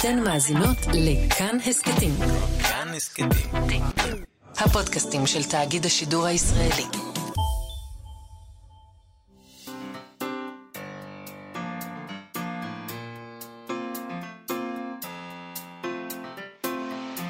[0.00, 2.14] אתן מאזינות לכאן הסכתים.
[2.62, 3.28] כאן הסכתים.
[4.58, 6.84] הפודקאסטים של תאגיד השידור הישראלי.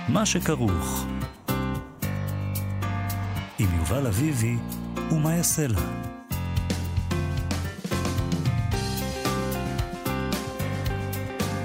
[0.09, 1.07] מה שכרוך.
[3.59, 4.57] עם יובל אביבי
[5.11, 6.07] ומה יעשה לה.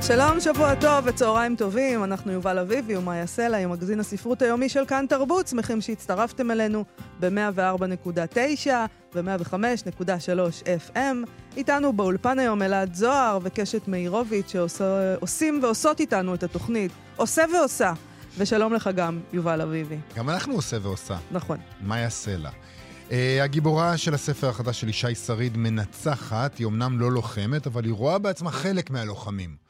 [0.07, 4.85] שלום, שבוע טוב וצהריים טובים, אנחנו יובל אביבי ומאיה סלע עם מגזין הספרות היומי של
[4.85, 6.85] כאן תרבות, שמחים שהצטרפתם אלינו
[7.19, 8.67] ב-104.9
[9.15, 11.29] ו-105.3 FM.
[11.57, 17.93] איתנו באולפן היום אלעד זוהר וקשת מאירוביץ' שעושים ועושות איתנו את התוכנית, עושה ועושה.
[18.37, 19.97] ושלום לך גם, יובל אביבי.
[20.15, 21.17] גם אנחנו עושה ועושה.
[21.31, 21.57] נכון.
[21.81, 22.49] מאיה סלע.
[23.09, 27.93] Uh, הגיבורה של הספר החדש של ישי שריד מנצחת, היא אמנם לא לוחמת, אבל היא
[27.93, 29.62] רואה בעצמה חלק מהלוחמים.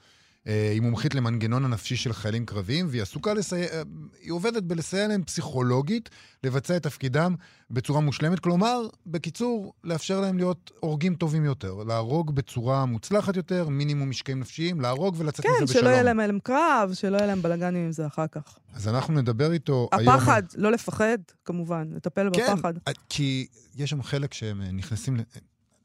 [0.48, 3.82] אה, היא מומחית למנגנון הנפשי של חיילים קרביים, והיא עסוקה לסייע, אה,
[4.22, 6.10] היא עובדת בלסייע להם פסיכולוגית
[6.44, 7.36] לבצע את תפקידם
[7.72, 8.40] בצורה מושלמת.
[8.40, 14.82] כלומר, בקיצור, לאפשר להם להיות הורגים טובים יותר, להרוג בצורה מוצלחת יותר, מינימום משקעים נפשיים,
[14.82, 15.76] להרוג ולצאת כן, מזה בשלום.
[15.76, 18.58] כן, שלא יהיה להם הלם קרב, שלא יהיה להם בלאגנים עם זה אחר כך.
[18.74, 20.16] אז אנחנו נדבר איתו הפחד, היום...
[20.16, 22.74] הפחד, לא לפחד, כמובן, לטפל כן, בפחד.
[22.86, 25.18] כן, כי יש שם חלק שהם נכנסים,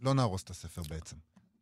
[0.03, 1.17] לא נהרוס את הספר בעצם.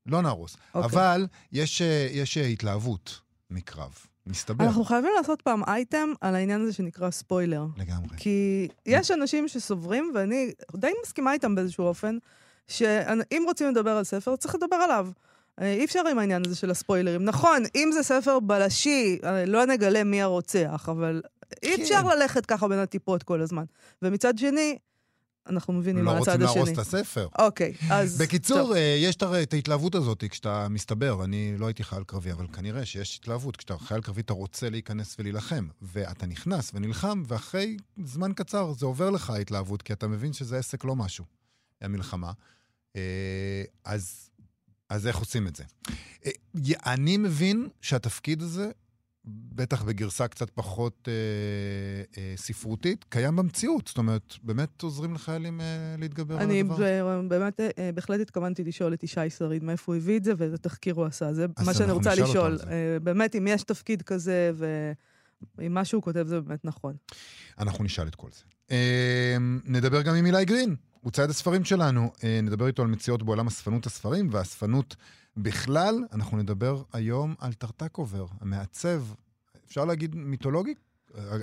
[0.07, 0.55] לא נהרוס.
[0.55, 0.59] Okay.
[0.75, 0.91] אוקיי.
[0.91, 3.95] אבל יש, אה, יש אה, התלהבות מקרב.
[4.27, 4.65] מסתבר.
[4.65, 7.67] אנחנו חייבים לעשות פעם אייטם על העניין הזה שנקרא ספוילר.
[7.77, 8.17] לגמרי.
[8.17, 12.19] כי יש אנשים שסוברים, ואני די מסכימה איתם באיזשהו אופן,
[12.69, 15.09] שאם רוצים לדבר על ספר, צריך לדבר עליו.
[15.61, 17.25] אה, אי אפשר עם העניין הזה של הספוילרים.
[17.25, 21.57] נכון, אם זה ספר בלשי, לא נגלה מי הרוצח, אבל כן.
[21.63, 23.65] אי אפשר ללכת ככה בין הטיפות כל הזמן.
[24.03, 24.79] ומצד שני,
[25.48, 26.42] אנחנו מבינים מה הצד השני.
[26.42, 27.28] לא רוצים להרוס את הספר.
[27.39, 28.19] אוקיי, אז...
[28.19, 28.72] בקיצור, טוב.
[28.72, 33.19] אה, יש את ההתלהבות הזאת כשאתה מסתבר, אני לא הייתי חייל קרבי, אבל כנראה שיש
[33.22, 33.56] התלהבות.
[33.56, 39.11] כשאתה חייל קרבי אתה רוצה להיכנס ולהילחם, ואתה נכנס ונלחם, ואחרי זמן קצר זה עובר
[39.11, 41.24] לך ההתלהבות, כי אתה מבין שזה עסק לא משהו,
[41.80, 42.33] המלחמה.
[42.96, 44.30] אה, אז,
[44.89, 45.64] אז איך עושים את זה?
[46.27, 46.30] אה,
[46.86, 48.70] אני מבין שהתפקיד הזה
[49.27, 51.13] בטח בגרסה קצת פחות אה,
[52.23, 53.87] אה, ספרותית, קיים במציאות.
[53.87, 55.67] זאת אומרת, באמת עוזרים לחיילים אה,
[55.98, 57.01] להתגבר על הדבר הזה.
[57.01, 60.59] אני באמת, אה, בהחלט התכוונתי לשאול את ישי שריד מאיפה הוא הביא את זה ואיזה
[60.59, 61.33] תחקיר הוא עשה.
[61.33, 62.59] זה מה שאני רוצה לשאול.
[62.70, 64.53] אה, באמת, אם יש תפקיד כזה
[65.59, 66.95] ואם מה שהוא כותב זה באמת נכון.
[67.59, 68.42] אנחנו נשאל את כל זה.
[68.70, 72.11] אה, נדבר גם עם אילי גרין, הוא צייד הספרים שלנו.
[72.25, 74.97] אה, נדבר איתו על מציאות בעולם אספנות הספרים והאספנות...
[75.36, 79.02] בכלל, אנחנו נדבר היום על טרטקובר, המעצב,
[79.67, 80.74] אפשר להגיד מיתולוגי?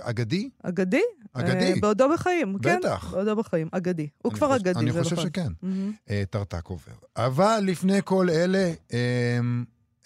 [0.02, 0.50] אגדי?
[0.64, 1.02] אגדי?
[1.34, 1.74] אגדי.
[1.74, 2.80] אה, בעודו בחיים, כן.
[2.80, 3.14] בטח.
[3.14, 4.08] בעודו בחיים, אגדי.
[4.22, 5.26] הוא כבר אגדי, אני חושב נכון.
[5.26, 5.48] שכן.
[5.48, 6.09] Mm-hmm.
[6.09, 6.92] אה, טרטקובר.
[7.18, 9.40] אבל לפני כל אלה, אה,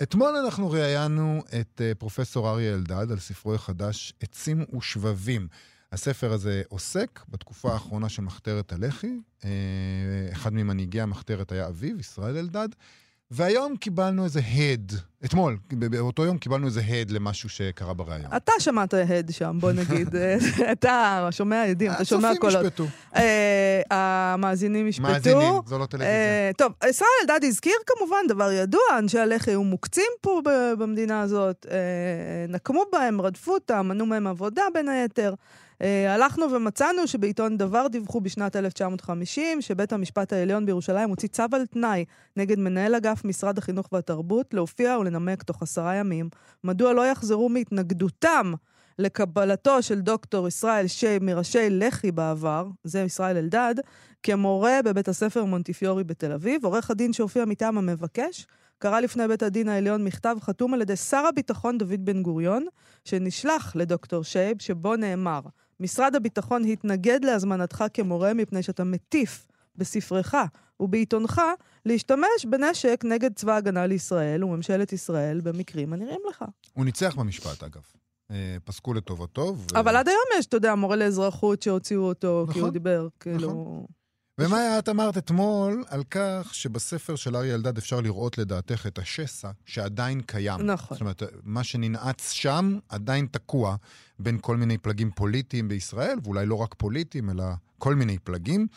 [0.04, 5.48] אתמול אנחנו ראיינו את אה, פרופסור אריה אלדד על ספרו החדש, עצים ושבבים.
[5.92, 9.20] הספר הזה עוסק בתקופה האחרונה של מחתרת הלח"י.
[10.32, 12.70] אחד ממנהיגי המחתרת היה אביו, ישראל אלדד.
[13.32, 14.92] והיום קיבלנו איזה הד,
[15.26, 18.32] אתמול, באותו יום קיבלנו איזה הד למשהו שקרה בריאיון.
[18.36, 20.16] אתה שמעת הד שם, בוא נגיד.
[20.72, 22.66] אתה שומע עדים, אתה שומע קולות.
[22.66, 23.16] הצופים ישפטו.
[23.16, 25.08] אה, המאזינים ישפטו.
[25.08, 26.14] מאזינים, זו לא טלוויזיה.
[26.14, 30.42] אה, טוב, ישראל אלדד הזכיר כמובן דבר ידוע, אנשי הלח"י היו מוקצים פה
[30.80, 31.78] במדינה הזאת, אה,
[32.50, 35.34] נקמו בהם, רדפו אותם, מנעו מהם עבודה בין היתר.
[35.84, 41.66] Uh, הלכנו ומצאנו שבעיתון דבר דיווחו בשנת 1950 שבית המשפט העליון בירושלים הוציא צו על
[41.66, 42.06] תנאי
[42.38, 46.30] נגד מנהל אגף משרד החינוך והתרבות להופיע ולנמק תוך עשרה ימים
[46.64, 48.54] מדוע לא יחזרו מהתנגדותם
[49.00, 53.76] לקבלתו של דוקטור ישראל שי מראשי לח"י בעבר, זה ישראל אלדד,
[54.24, 56.66] כמורה בבית הספר מונטיפיורי בתל אביב.
[56.66, 58.48] עורך הדין שהופיע מטעם המבקש
[58.80, 62.66] קרא לפני בית הדין העליון מכתב חתום על ידי שר הביטחון דוד בן גוריון,
[63.06, 65.42] שנשלח לדוקטור שייב, שבו נאמר
[65.80, 70.36] משרד הביטחון התנגד להזמנתך כמורה מפני שאתה מטיף בספרך
[70.80, 71.42] ובעיתונך
[71.86, 76.46] להשתמש בנשק נגד צבא ההגנה לישראל וממשלת ישראל במקרים הנראים לך.
[76.74, 77.82] הוא ניצח במשפט, אגב.
[78.32, 79.56] אה, פסקו לטובתו.
[79.58, 79.80] ו...
[79.80, 83.08] אבל עד היום יש, אתה יודע, מורה לאזרחות שהוציאו אותו, נכון, כי הוא נכון, דיבר,
[83.20, 83.50] כאילו...
[83.50, 83.86] נכון.
[84.40, 89.52] ומה את אמרת אתמול על כך שבספר של אריה אלדד אפשר לראות לדעתך את השסע
[89.66, 90.62] שעדיין קיים.
[90.62, 90.96] נכון.
[90.96, 93.76] זאת אומרת, מה שננעץ שם עדיין תקוע
[94.20, 97.44] בין כל מיני פלגים פוליטיים בישראל, ואולי לא רק פוליטיים, אלא
[97.78, 98.68] כל מיני פלגים.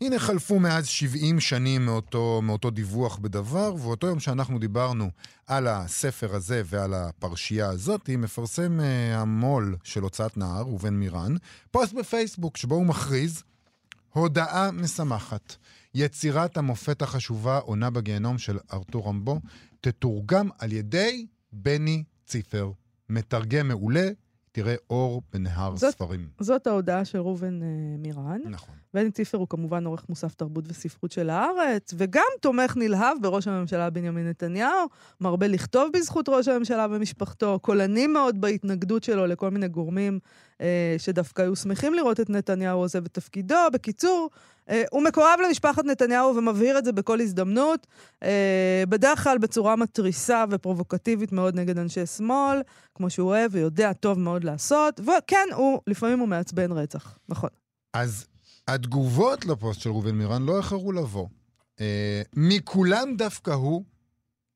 [0.00, 5.10] הנה חלפו מאז 70 שנים מאותו, מאותו דיווח בדבר, ואותו יום שאנחנו דיברנו
[5.46, 8.82] על הספר הזה ועל הפרשייה הזאת, מפרסם uh,
[9.16, 11.34] המו"ל של הוצאת נהר, ראובן מירן,
[11.70, 13.42] פוסט בפייסבוק שבו הוא מכריז
[14.12, 15.56] הודעה משמחת.
[15.94, 19.40] יצירת המופת החשובה, עונה בגיהנום של ארתור רמבו,
[19.80, 22.72] תתורגם על ידי בני ציפר
[23.08, 24.08] מתרגם מעולה,
[24.52, 26.28] תראה אור בנהר זאת- ספרים.
[26.40, 27.66] זאת ההודעה של ראובן אה,
[27.98, 28.40] מירן.
[28.44, 28.74] נכון.
[28.94, 33.90] בני ציפר הוא כמובן עורך מוסף תרבות וספרות של הארץ, וגם תומך נלהב בראש הממשלה
[33.90, 34.86] בנימין נתניהו,
[35.20, 40.18] מרבה לכתוב בזכות ראש הממשלה ומשפחתו, קולני מאוד בהתנגדות שלו לכל מיני גורמים
[40.60, 43.54] אה, שדווקא היו שמחים לראות את נתניהו עוזב את תפקידו.
[43.72, 44.30] בקיצור,
[44.90, 47.86] הוא מקורב למשפחת נתניהו ומבהיר את זה בכל הזדמנות,
[48.22, 52.62] אה, בדרך כלל בצורה מתריסה ופרובוקטיבית מאוד נגד אנשי שמאל,
[52.94, 57.50] כמו שהוא אוהב ויודע טוב מאוד לעשות, וכן, הוא, לפעמים הוא מעצבן רצח, נכון.
[57.92, 58.26] אז
[58.68, 61.26] התגובות לפוסט של ראובן מירן לא איחרו לבוא.
[61.80, 63.84] אה, מכולם דווקא הוא,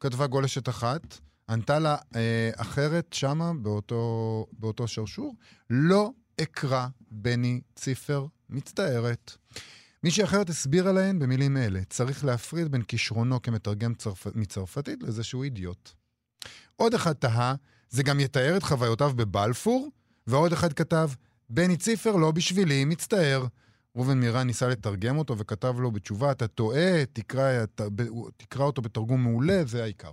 [0.00, 1.18] כתבה גולשת אחת,
[1.48, 5.34] ענתה לה אה, אחרת שמה, באותו, באותו שרשור,
[5.70, 6.10] לא
[6.42, 9.36] אקרא בני ציפר, מצטערת.
[10.04, 14.26] מישהי אחרת הסבירה להן במילים אלה, צריך להפריד בין כישרונו כמתרגם צרפ...
[14.34, 15.90] מצרפתית לזה שהוא אידיוט.
[16.76, 17.54] עוד אחד תהה,
[17.90, 19.88] זה גם יתאר את חוויותיו בבלפור,
[20.26, 21.10] ועוד אחד כתב,
[21.50, 23.46] בני ציפר לא בשבילי, מצטער.
[23.96, 27.80] ראובן מירן ניסה לתרגם אותו וכתב לו בתשובה, אתה טועה, תקרא, ת-
[28.36, 30.10] תקרא אותו בתרגום מעולה, זה העיקר.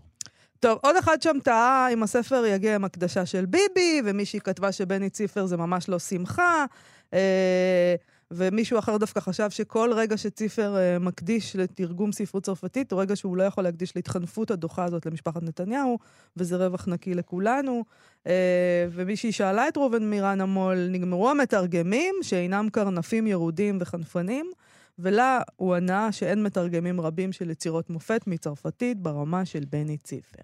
[0.59, 5.09] טוב, עוד אחד שם טעה אם הספר יגיע עם הקדשה של ביבי, ומישהי כתבה שבני
[5.09, 6.65] ציפר זה ממש לא שמחה,
[7.13, 7.95] אה,
[8.31, 13.37] ומישהו אחר דווקא חשב שכל רגע שציפר אה, מקדיש לתרגום ספרות צרפתית, הוא רגע שהוא
[13.37, 15.99] לא יכול להקדיש להתחנפות הדוחה הזאת למשפחת נתניהו,
[16.37, 17.83] וזה רווח נקי לכולנו.
[18.27, 24.51] אה, ומישהי שאלה את ראובן מירן המו"ל, נגמרו המתרגמים שאינם קרנפים ירודים וחנפנים?
[24.99, 30.41] ולה הוא ענה שאין מתרגמים רבים של יצירות מופת מצרפתית ברמה של בני ציפר.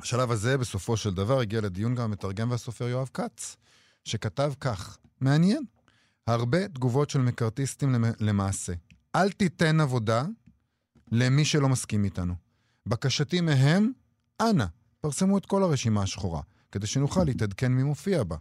[0.00, 3.56] בשלב הזה, בסופו של דבר, הגיע לדיון גם המתרגם והסופר יואב כץ,
[4.04, 5.62] שכתב כך, מעניין,
[6.26, 8.72] הרבה תגובות של מקארתיסטים למ- למעשה.
[9.16, 10.24] אל תיתן עבודה
[11.12, 12.34] למי שלא מסכים איתנו.
[12.86, 13.92] בקשתי מהם,
[14.42, 14.64] אנא,
[15.00, 16.42] פרסמו את כל הרשימה השחורה,
[16.72, 18.36] כדי שנוכל להתעדכן מי מופיע בה.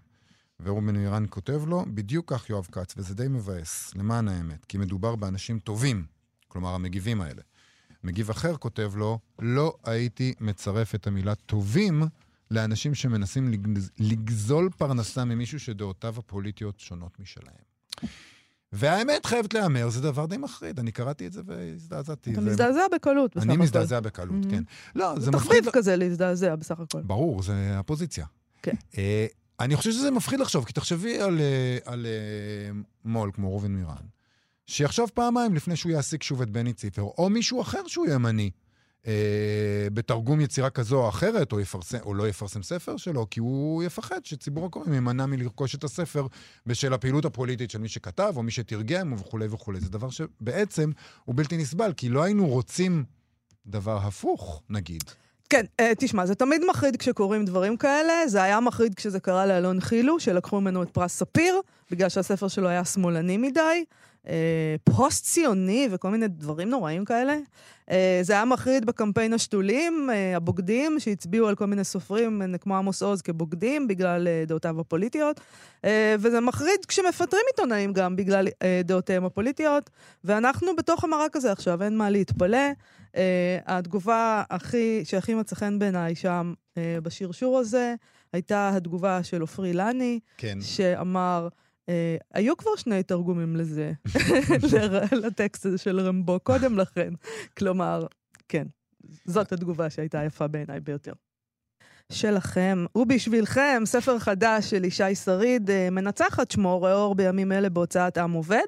[0.64, 5.16] ורובין מירן כותב לו, בדיוק כך יואב כץ, וזה די מבאס, למען האמת, כי מדובר
[5.16, 6.06] באנשים טובים,
[6.48, 7.42] כלומר המגיבים האלה.
[8.04, 12.04] מגיב אחר כותב לו, לא הייתי מצרף את המילה טובים
[12.52, 17.71] לאנשים שמנסים לגז- לגזול פרנסה ממישהו שדעותיו הפוליטיות שונות משלהם.
[18.74, 20.80] והאמת חייבת להיאמר, זה דבר די מחריד.
[20.80, 22.34] אני קראתי את זה והזדעזעתי.
[22.34, 23.64] אתה מזדעזע בקלות, בסך אני הכל.
[23.64, 24.50] מזדעזע בקלות, Mhm.
[24.50, 24.64] כן.
[24.96, 25.50] לא, זה מפחיד...
[25.50, 27.02] תחביב כזה להזדעזע בסך הכל.
[27.02, 28.26] ברור, זה הפוזיציה.
[28.62, 28.76] כן.
[28.98, 29.26] אה,
[29.60, 31.94] אני חושב שזה מפחיד לחשוב, כי תחשבי על, אה, אה,
[33.06, 33.96] מו"ל כמו ראובן מירן,
[34.66, 38.50] שיחשוב פעמיים לפני שהוא יעסיק שוב את בני ציפר, או מישהו אחר שהוא ימני,
[39.08, 43.84] אה, בתרגום יצירה כזו או אחרת, או, יפרסם, או לא יפרסם ספר שלו, כי הוא
[43.84, 46.28] יפחד שציבור הקוראים יימנע מלרכוש את הספר
[46.66, 49.80] בשל הפעילות הפוליטית של מי שכתב, או מי שתרגם, וכולי וכולי.
[49.80, 50.92] זה דבר שבעצם
[51.26, 53.04] הוא בלתי נסבל, כי לא היינו רוצים
[53.66, 55.04] דבר הפוך, נגיד.
[55.50, 58.28] כן, אה, תשמע, זה תמיד מחריד כשקורים דברים כאלה.
[58.28, 61.62] זה היה מחריד כשזה קרה לאלון חילו, שלקחו ממנו את פרס ספיר,
[61.92, 63.84] בגלל שהספר שלו היה שמאלני מדי,
[64.28, 67.38] אה, פוסט-ציוני וכל מיני דברים נוראים כאלה.
[67.92, 72.78] אה, זה היה מחריד בקמפיין השתולים, אה, הבוגדים, שהצביעו על כל מיני סופרים אה, כמו
[72.78, 75.40] עמוס עוז כבוגדים בגלל אה, דעותיו הפוליטיות.
[75.86, 79.90] אה, וזה מחריד כשמפטרים עיתונאים גם בגלל אה, דעותיהם הפוליטיות.
[80.24, 82.68] ואנחנו בתוך המרק הזה עכשיו, אין מה להתפלא.
[83.12, 83.14] Uh,
[83.66, 87.96] התגובה הכי, שהכי מצא חן בעיניי שם uh, בשרשור הזה,
[88.34, 90.58] הייתה התגובה של עופרי לני, כן.
[90.62, 91.48] שאמר,
[92.34, 93.92] היו כבר שני תרגומים לזה,
[95.24, 97.14] לטקסט הזה של רמבו קודם לכן.
[97.58, 98.06] כלומר,
[98.48, 98.68] כן,
[99.26, 101.14] זאת התגובה שהייתה יפה בעיניי ביותר.
[102.12, 108.18] שלכם, ובשבילכם, ספר חדש של ישי שריד, אה, מנצחת שמו, רואה אור בימים אלה בהוצאת
[108.18, 108.66] עם עובד.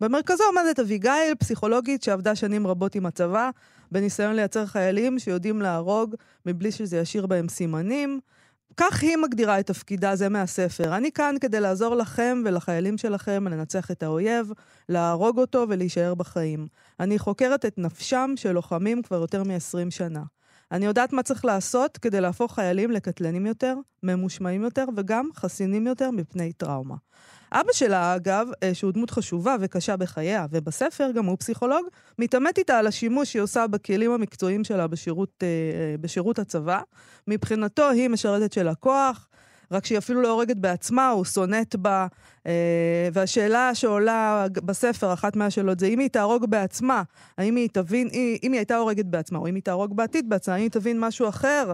[0.00, 3.50] במרכזו עומדת אביגיל, פסיכולוגית שעבדה שנים רבות עם הצבא,
[3.92, 6.14] בניסיון לייצר חיילים שיודעים להרוג
[6.46, 8.20] מבלי שזה ישאיר בהם סימנים.
[8.76, 10.96] כך היא מגדירה את תפקידה זה מהספר.
[10.96, 14.52] אני כאן כדי לעזור לכם ולחיילים שלכם לנצח את האויב,
[14.88, 16.66] להרוג אותו ולהישאר בחיים.
[17.00, 20.22] אני חוקרת את נפשם של לוחמים כבר יותר מ-20 שנה.
[20.72, 26.10] אני יודעת מה צריך לעשות כדי להפוך חיילים לקטלנים יותר, ממושמעים יותר וגם חסינים יותר
[26.10, 26.94] מפני טראומה.
[27.52, 31.86] אבא שלה, אגב, אה, שהוא דמות חשובה וקשה בחייה, ובספר גם הוא פסיכולוג,
[32.18, 36.80] מתעמת איתה על השימוש שהיא עושה בכלים המקצועיים שלה בשירות, אה, אה, בשירות הצבא.
[37.28, 39.28] מבחינתו היא משרתת של הכוח,
[39.72, 42.06] רק שהיא אפילו לא הורגת בעצמה, הוא שונאת בה.
[42.46, 47.02] אה, והשאלה שעולה בספר, אחת מהשאלות, זה אם היא תהרוג בעצמה,
[47.38, 48.08] האם היא תבין,
[48.42, 51.28] אם היא הייתה הורגת בעצמה, או אם היא תהרוג בעתיד בעצמה, האם היא תבין משהו
[51.28, 51.72] אחר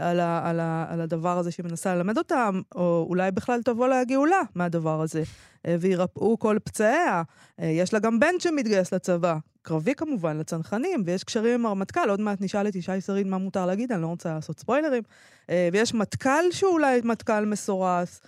[0.00, 3.88] על, ה, על, ה, על הדבר הזה שהיא מנסה ללמד אותם, או אולי בכלל תבוא
[3.88, 5.22] לה גאולה מהדבר הזה,
[5.66, 7.22] אה, וירפאו כל פצעיה.
[7.60, 12.20] אה, יש לה גם בן שמתגייס לצבא, קרבי כמובן, לצנחנים, ויש קשרים עם הרמטכ"ל, עוד
[12.20, 15.02] מעט נשאל את ישי שריד מה מותר להגיד, אני לא רוצה לעשות ספוילרים.
[15.50, 18.20] אה, ויש מטכ"ל שהוא אולי מטכ"ל מסורס.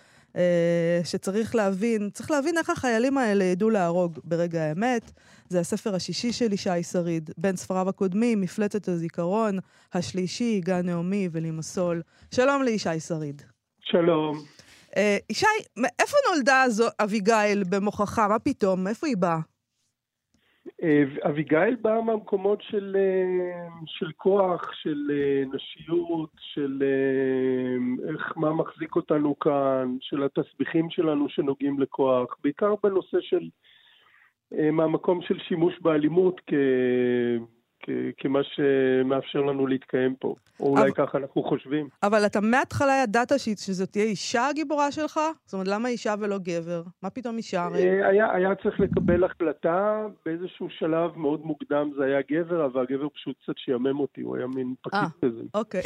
[1.04, 5.12] שצריך להבין, צריך להבין איך החיילים האלה ידעו להרוג ברגע האמת.
[5.52, 9.58] זה הספר השישי של ישי שריד, בין ספריו הקודמים, מפלצת הזיכרון,
[9.94, 12.02] השלישי, גן נעמי ולימסול.
[12.34, 13.42] שלום לישי שריד.
[13.80, 14.36] שלום.
[14.90, 14.96] Uh,
[15.30, 18.18] ישי, מאיפה נולדה זו אביגיל במוחך?
[18.18, 18.84] מה פתאום?
[18.84, 19.38] מאיפה היא באה?
[20.82, 25.10] אה, אביגיל באה מהמקומות של, אה, של כוח, של
[25.52, 26.82] נשיות, של
[28.08, 33.48] איך, מה מחזיק אותנו כאן, של התסביכים שלנו שנוגעים לכוח, בעיקר בנושא של אה,
[34.72, 36.52] מהמקום של שימוש באלימות כ...
[37.82, 37.90] כ...
[38.18, 40.34] כמה שמאפשר לנו להתקיים פה.
[40.60, 40.92] או אולי אבל...
[40.92, 41.88] ככה אנחנו חושבים.
[42.02, 43.48] אבל אתה מההתחלה ידעת ש...
[43.48, 45.20] שזאת תהיה אישה הגיבורה שלך?
[45.44, 46.82] זאת אומרת, למה אישה ולא גבר?
[47.02, 47.88] מה פתאום אישה הרי?
[47.88, 53.08] אה, היה, היה צריך לקבל החלטה, באיזשהו שלב מאוד מוקדם זה היה גבר, אבל הגבר
[53.14, 55.42] פשוט קצת שיאמם אותי, הוא היה מין פקיד אה, כזה.
[55.54, 55.82] אוקיי.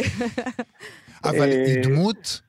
[1.31, 2.41] אבל היא דמות...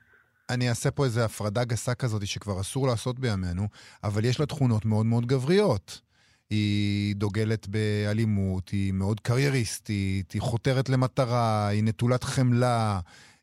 [0.50, 3.64] אני אעשה פה איזו הפרדה גסה כזאת שכבר אסור לעשות בימינו,
[4.04, 6.02] אבל יש לה תכונות מאוד מאוד גבריות.
[6.50, 13.00] היא דוגלת באלימות, היא מאוד קרייריסטית, היא חותרת למטרה, היא נטולת חמלה,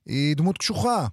[0.07, 1.07] היא דמות קשוחה.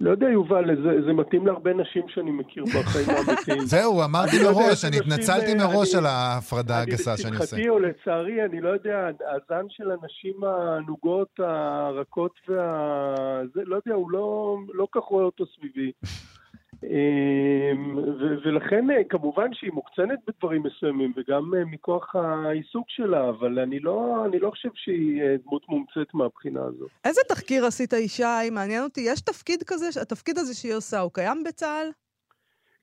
[0.00, 3.60] לא יודע, יובל, זה, זה מתאים להרבה נשים שאני מכיר בחיים האמיתיים.
[3.60, 7.56] זהו, אמרתי לא מראש, אני התנצלתי מראש על ההפרדה הגסה שאני עושה.
[7.56, 13.42] לשמחתי או לצערי, אני לא יודע, הזן של הנשים הענוגות, הרכות וה...
[13.54, 15.92] זה, לא יודע, הוא לא, לא כך רואה אותו סביבי.
[16.82, 17.98] אמ,
[18.44, 24.24] ולכן אה, כמובן שהיא מוקצנת בדברים מסוימים, וגם אה, מכוח העיסוק שלה, אבל אני לא,
[24.26, 26.90] אני לא חושב שהיא אה, דמות מומצאת מהבחינה הזאת.
[27.04, 28.50] איזה תחקיר עשית ישי?
[28.52, 31.90] מעניין אותי, יש תפקיד כזה, התפקיד הזה שהיא עושה, הוא קיים בצה"ל?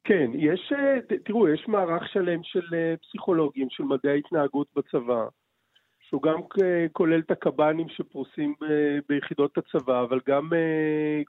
[0.04, 0.74] כן, יש,
[1.26, 5.26] תראו, יש מערך שלם של פסיכולוגים, של מדעי התנהגות בצבא,
[6.00, 6.40] שהוא גם
[6.92, 8.54] כולל את הקב"נים שפרוסים
[9.10, 10.50] ביחידות הצבא, אבל גם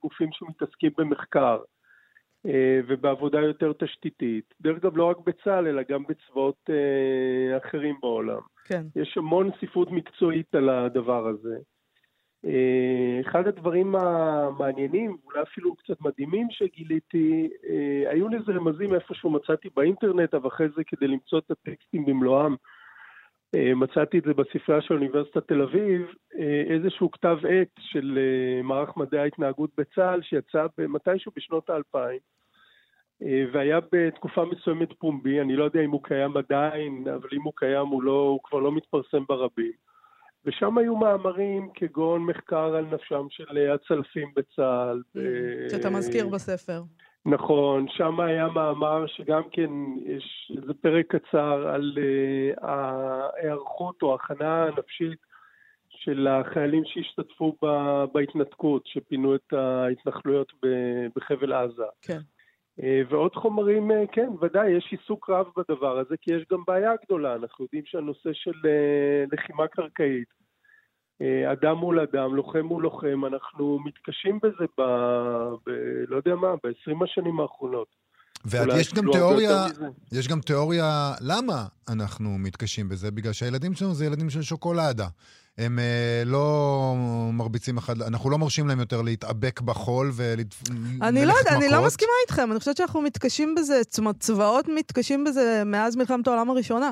[0.03, 1.59] גופים שמתעסקים במחקר.
[2.47, 4.54] אה, ובעבודה יותר תשתיתית.
[4.61, 8.40] דרך אגב, לא רק בצה"ל, אלא גם בצבאות אה, אחרים בעולם.
[8.64, 8.83] כן.
[8.97, 11.57] יש המון ספרות מקצועית על הדבר הזה.
[12.45, 17.49] אה, אחד הדברים המעניינים, ואולי אפילו קצת מדהימים שגיליתי,
[18.07, 22.54] היו לזה רמזים איפשהו מצאתי באינטרנט, אבל אחרי זה כדי למצוא את הטקסטים במלואם,
[23.57, 26.02] מצאתי את זה בספרייה של אוניברסיטת תל אביב,
[26.71, 28.19] איזשהו כתב עת של
[28.62, 32.19] מערך מדעי ההתנהגות בצה"ל שיצא מתישהו בשנות האלפיים.
[33.23, 37.52] אה, והיה בתקופה מסוימת פומבי, אני לא יודע אם הוא קיים עדיין, אבל אם הוא
[37.57, 39.73] קיים הוא, לא, הוא כבר לא מתפרסם ברבים.
[40.45, 45.02] ושם היו מאמרים כגון מחקר על נפשם של הצלפים בצה"ל.
[45.17, 45.21] Mm,
[45.71, 46.83] שאתה מזכיר בספר.
[47.28, 49.70] נכון, שם היה מאמר שגם כן
[50.06, 55.18] יש איזה פרק קצר על uh, ההיערכות או ההכנה הנפשית
[55.88, 57.56] של החיילים שהשתתפו
[58.12, 60.52] בהתנתקות, שפינו את ההתנחלויות
[61.16, 61.82] בחבל עזה.
[62.02, 62.18] כן.
[62.82, 66.92] אה, ועוד חומרים, אה, כן, ודאי, יש עיסוק רב בדבר הזה, כי יש גם בעיה
[67.04, 67.35] גדולה.
[67.35, 70.28] אנחנו יודעים שהנושא של אה, לחימה קרקעית,
[71.53, 74.83] אדם מול אדם, לוחם מול לוחם, אנחנו מתקשים בזה ב...
[75.67, 75.71] ב
[76.09, 77.89] לא יודע מה, ב-20 השנים האחרונות.
[78.45, 79.67] ויש גם תיאוריה,
[80.13, 85.09] יש גם תיאוריה למה אנחנו מתקשים בזה, בגלל שהילדים שלנו זה ילדים של שוקולדה.
[85.59, 86.95] הם uh, לא
[87.33, 90.79] מרביצים אחד, אנחנו לא מרשים להם יותר להתאבק בחול מכות.
[91.03, 94.69] אני לא יודעת, אני לא מסכימה איתכם, אני חושבת שאנחנו מתקשים בזה, זאת אומרת, צבאות
[94.69, 96.91] מתקשים בזה מאז מלחמת העולם הראשונה.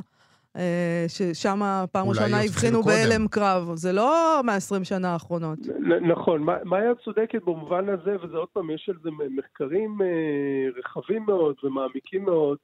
[0.57, 1.61] אה, ששם
[1.93, 3.71] פעם ראשונה הבחינו בהלם קרב.
[3.75, 5.59] זה לא מה-20 שנה האחרונות.
[6.03, 11.55] נכון, מאיה צודקת במובן הזה, וזה עוד פעם, יש על זה מחקרים אה, רחבים מאוד
[11.65, 12.59] ומעמיקים מאוד.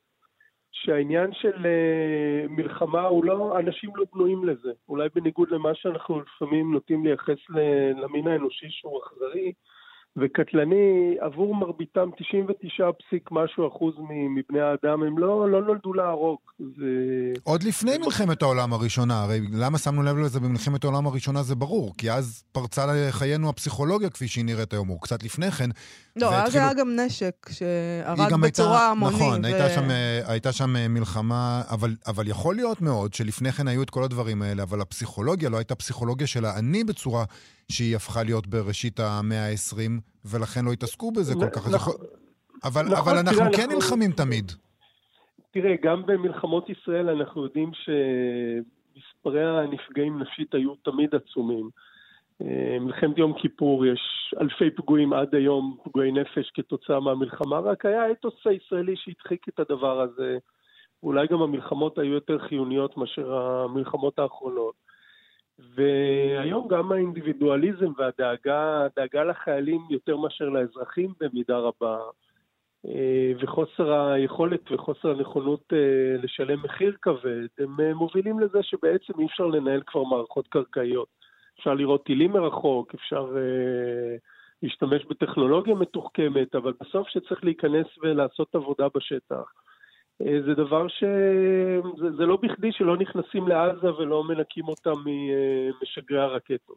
[0.84, 4.72] שהעניין של uh, מלחמה הוא לא, אנשים לא בנויים לזה.
[4.88, 7.38] אולי בניגוד למה שאנחנו לפעמים נוטים לייחס
[8.02, 9.52] למין האנושי שהוא אכזרי,
[10.16, 13.94] וקטלני, עבור מרביתם 99 פסיק משהו אחוז
[14.36, 16.38] מבני האדם, הם לא, לא נולדו להרוג.
[16.58, 17.32] זה...
[17.42, 21.92] עוד לפני מלחמת העולם הראשונה, הרי למה שמנו לב לזה במלחמת העולם הראשונה זה ברור,
[21.98, 25.70] כי אז פרצה לחיינו הפסיכולוגיה כפי שהיא נראית היום, או קצת לפני כן.
[26.16, 26.46] לא, והתחילו...
[26.46, 29.16] אז היה גם נשק שהרג בצורה המונית.
[29.16, 29.46] נכון, ו...
[29.46, 29.88] הייתה, שם,
[30.26, 34.62] הייתה שם מלחמה, אבל, אבל יכול להיות מאוד שלפני כן היו את כל הדברים האלה,
[34.62, 37.24] אבל הפסיכולוגיה לא הייתה פסיכולוגיה של האני בצורה
[37.72, 39.90] שהיא הפכה להיות בראשית המאה ה-20,
[40.24, 41.74] ולכן לא התעסקו בזה כל כך.
[41.74, 41.94] נכון,
[42.64, 43.74] אבל, נכון, אבל אנחנו תראה, כן אנחנו...
[43.74, 44.52] נלחמים תמיד.
[45.50, 51.70] תראה, גם במלחמות ישראל אנחנו יודעים שמספרי הנפגעים נפשית היו תמיד עצומים.
[52.42, 58.02] אה, מלחמת יום כיפור, יש אלפי פיגועים עד היום, פיגועי נפש כתוצאה מהמלחמה, רק היה
[58.02, 60.38] האתוס הישראלי שהדחיק את הדבר הזה.
[61.02, 64.74] אולי גם המלחמות היו יותר חיוניות מאשר המלחמות האחרונות.
[65.74, 71.98] והיום גם האינדיבידואליזם והדאגה לחיילים יותר מאשר לאזרחים במידה רבה,
[72.86, 79.26] אה, וחוסר היכולת וחוסר הנכונות אה, לשלם מחיר כבד, הם אה, מובילים לזה שבעצם אי
[79.26, 81.08] אפשר לנהל כבר מערכות קרקעיות.
[81.58, 83.32] אפשר לראות טילים מרחוק, אפשר
[84.62, 89.52] להשתמש בטכנולוגיה מתוחכמת, אבל בסוף שצריך להיכנס ולעשות עבודה בשטח.
[90.18, 91.04] זה דבר ש...
[92.00, 96.76] זה, זה לא בכדי שלא נכנסים לעזה ולא מנקים אותם ממשגרי הרקטות.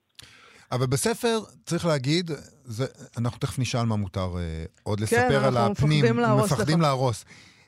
[0.72, 2.32] אבל בספר, צריך להגיד,
[2.64, 2.86] זה,
[3.18, 6.06] אנחנו תכף נשאל מה מותר אה, עוד כן, לספר על הפנים.
[6.06, 6.52] כן, אנחנו מפחדים להרוס.
[6.52, 7.26] מפחדים להרוס.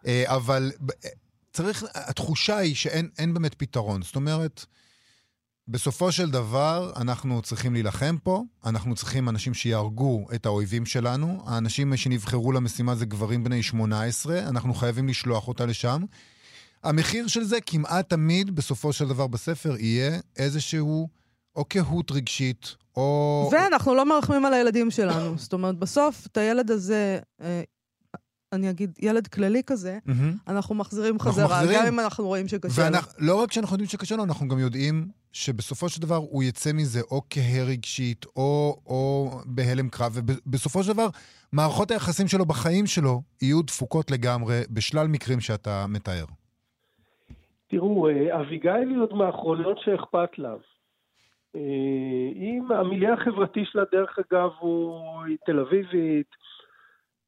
[0.07, 0.71] אה, אבל
[1.05, 1.09] אה,
[1.51, 4.01] צריך, התחושה היא שאין באמת פתרון.
[4.01, 4.65] זאת אומרת,
[5.69, 11.43] בסופו של דבר, אנחנו צריכים להילחם פה, אנחנו צריכים אנשים שיהרגו את האויבים שלנו.
[11.45, 16.03] האנשים שנבחרו למשימה זה גברים בני 18, אנחנו חייבים לשלוח אותה לשם.
[16.83, 21.09] המחיר של זה כמעט תמיד, בסופו של דבר בספר, יהיה איזשהו
[21.55, 23.49] או קהות רגשית, או...
[23.51, 25.37] ואנחנו לא מרחמים על הילדים שלנו.
[25.37, 27.61] זאת אומרת, בסוף, את הילד הזה, אה,
[28.53, 29.99] אני אגיד, ילד כללי כזה,
[30.47, 32.97] אנחנו מחזירים חזרה, גם אם אנחנו רואים שקשה לו.
[33.19, 36.99] לא רק שאנחנו יודעים שקשה לו, אנחנו גם יודעים שבסופו של דבר הוא יצא מזה
[37.11, 41.07] או כהה רגשית, או, או בהלם קרב, ובסופו של דבר,
[41.53, 46.25] מערכות היחסים שלו בחיים שלו יהיו דפוקות לגמרי בשלל מקרים שאתה מתאר.
[47.67, 50.53] תראו, אה, אביגיל היא עוד מהאחרונות שאכפת לה.
[51.55, 51.61] אה,
[52.35, 55.01] אם המיליה החברתי שלה, דרך אגב, הוא
[55.45, 56.27] תל אביבית,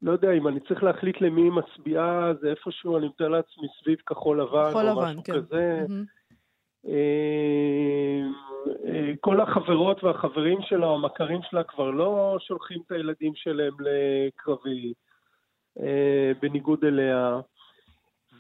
[0.02, 3.98] לא יודע, אם אני צריך להחליט למי היא מצביעה, זה איפשהו, אני מתאר לעצמי, סביב
[4.06, 5.34] כחול לבן, כחול או לבן, משהו כן.
[5.34, 5.86] כזה.
[5.88, 6.20] Mm-hmm.
[9.20, 14.94] כל החברות והחברים שלה, או המכרים שלה, כבר לא שולחים את הילדים שלהם לקרבי,
[16.42, 17.40] בניגוד אליה.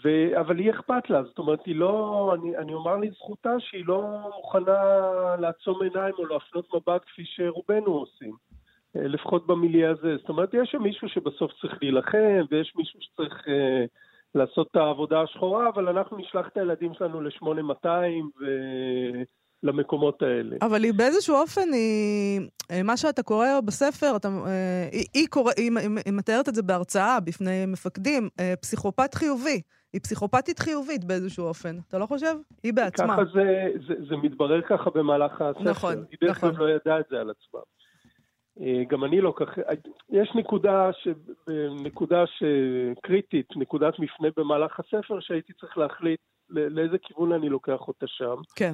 [0.03, 0.09] ו...
[0.39, 4.79] אבל היא אכפת לה, זאת אומרת, היא לא, אני, אני אומר לזכותה שהיא לא מוכנה
[5.39, 8.49] לעצום עיניים או להפנות מבט כפי שרובנו עושים, אה,
[8.96, 10.17] לפחות במיליה הזה.
[10.17, 13.85] זאת אומרת, יש שם מישהו שבסוף צריך להילחם, ויש מישהו שצריך אה,
[14.35, 17.87] לעשות את העבודה השחורה, אבל אנחנו נשלח את הילדים שלנו ל-8200
[18.42, 18.46] ו...
[19.63, 20.55] למקומות האלה.
[20.61, 24.27] אבל היא באיזשהו אופן, היא, אה, מה שאתה קורא בספר, אתה,
[24.92, 25.72] היא, היא, קורא, היא,
[26.05, 28.29] היא מתארת את זה בהרצאה בפני מפקדים,
[28.61, 29.61] פסיכופת חיובי.
[29.94, 32.35] היא פסיכופתית חיובית באיזשהו אופן, אתה לא חושב?
[32.63, 33.13] היא בעצמה.
[33.13, 35.70] ככה זה, זה, זה מתברר ככה במהלך הספר.
[35.70, 36.55] נכון, היא דרך נכון.
[36.55, 37.59] לא ידעה את זה על עצמה.
[38.61, 39.61] אה, גם אני לא ככה,
[40.09, 41.07] יש נקודה, ש...
[41.83, 46.19] נקודה שקריטית, נקודת מפנה במהלך הספר, שהייתי צריך להחליט
[46.50, 48.35] לאיזה כיוון אני לוקח אותה שם.
[48.55, 48.74] כן.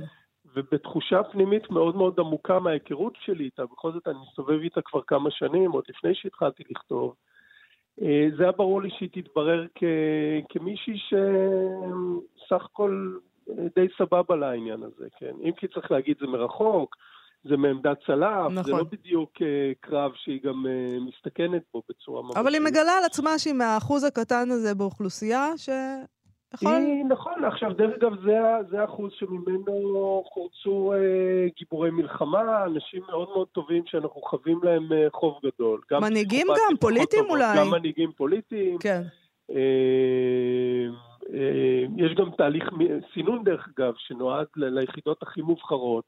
[0.56, 5.32] ובתחושה פנימית מאוד מאוד עמוקה מההיכרות שלי איתה, בכל זאת אני מסתובב איתה כבר כמה
[5.32, 7.16] שנים, עוד לפני שהתחלתי לכתוב,
[8.02, 9.84] אה, זה היה ברור לי שהיא תתברר כ,
[10.50, 13.18] כמישהי שסך הכל
[13.50, 15.34] אה, די סבבה לעניין הזה, כן.
[15.44, 16.96] אם כי צריך להגיד זה מרחוק,
[17.50, 18.64] זה מעמדת צלף, נכון.
[18.64, 20.66] זה לא בדיוק אה, קרב שהיא גם
[21.02, 22.38] מסתכנת בו בצורה ממש...
[22.38, 25.70] אבל היא מגלה על עצמה שהיא מהאחוז הקטן הזה באוכלוסייה, ש...
[26.54, 26.86] נכון?
[26.86, 33.28] היא, נכון, עכשיו דרך אגב זה, זה אחוז שממנו קורצו אה, גיבורי מלחמה, אנשים מאוד
[33.30, 35.82] מאוד טובים שאנחנו חבים להם אה, חוב גדול.
[35.92, 37.58] גם מנהיגים גם, פוליטיים טובות, אולי.
[37.58, 38.78] גם מנהיגים פוליטיים.
[38.78, 39.02] כן.
[39.52, 39.56] אה,
[41.34, 42.70] אה, יש גם תהליך
[43.14, 46.06] סינון דרך אגב, שנועד ליחידות הכי מובחרות.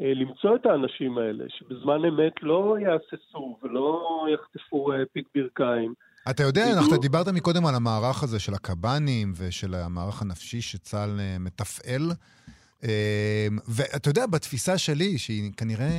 [0.00, 5.94] אה, למצוא את האנשים האלה, שבזמן אמת לא יהססו ולא יחטפו אה, פיק ברכיים.
[6.30, 11.36] אתה יודע, אנחנו דיברת מקודם על המערך הזה של הקב"נים ושל המערך הנפשי שצה"ל אה,
[11.40, 12.12] מתפעל.
[12.84, 15.98] אה, ואתה יודע, בתפיסה שלי, שהיא כנראה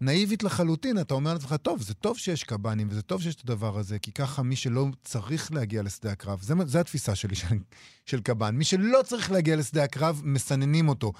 [0.00, 3.78] נאיבית לחלוטין, אתה אומר לעצמך, טוב, זה טוב שיש קב"נים וזה טוב שיש את הדבר
[3.78, 7.46] הזה, כי ככה מי שלא צריך להגיע לשדה הקרב, זה התפיסה שלי של,
[8.06, 8.54] של קב"ן.
[8.56, 11.12] מי שלא צריך להגיע לשדה הקרב, מסננים אותו.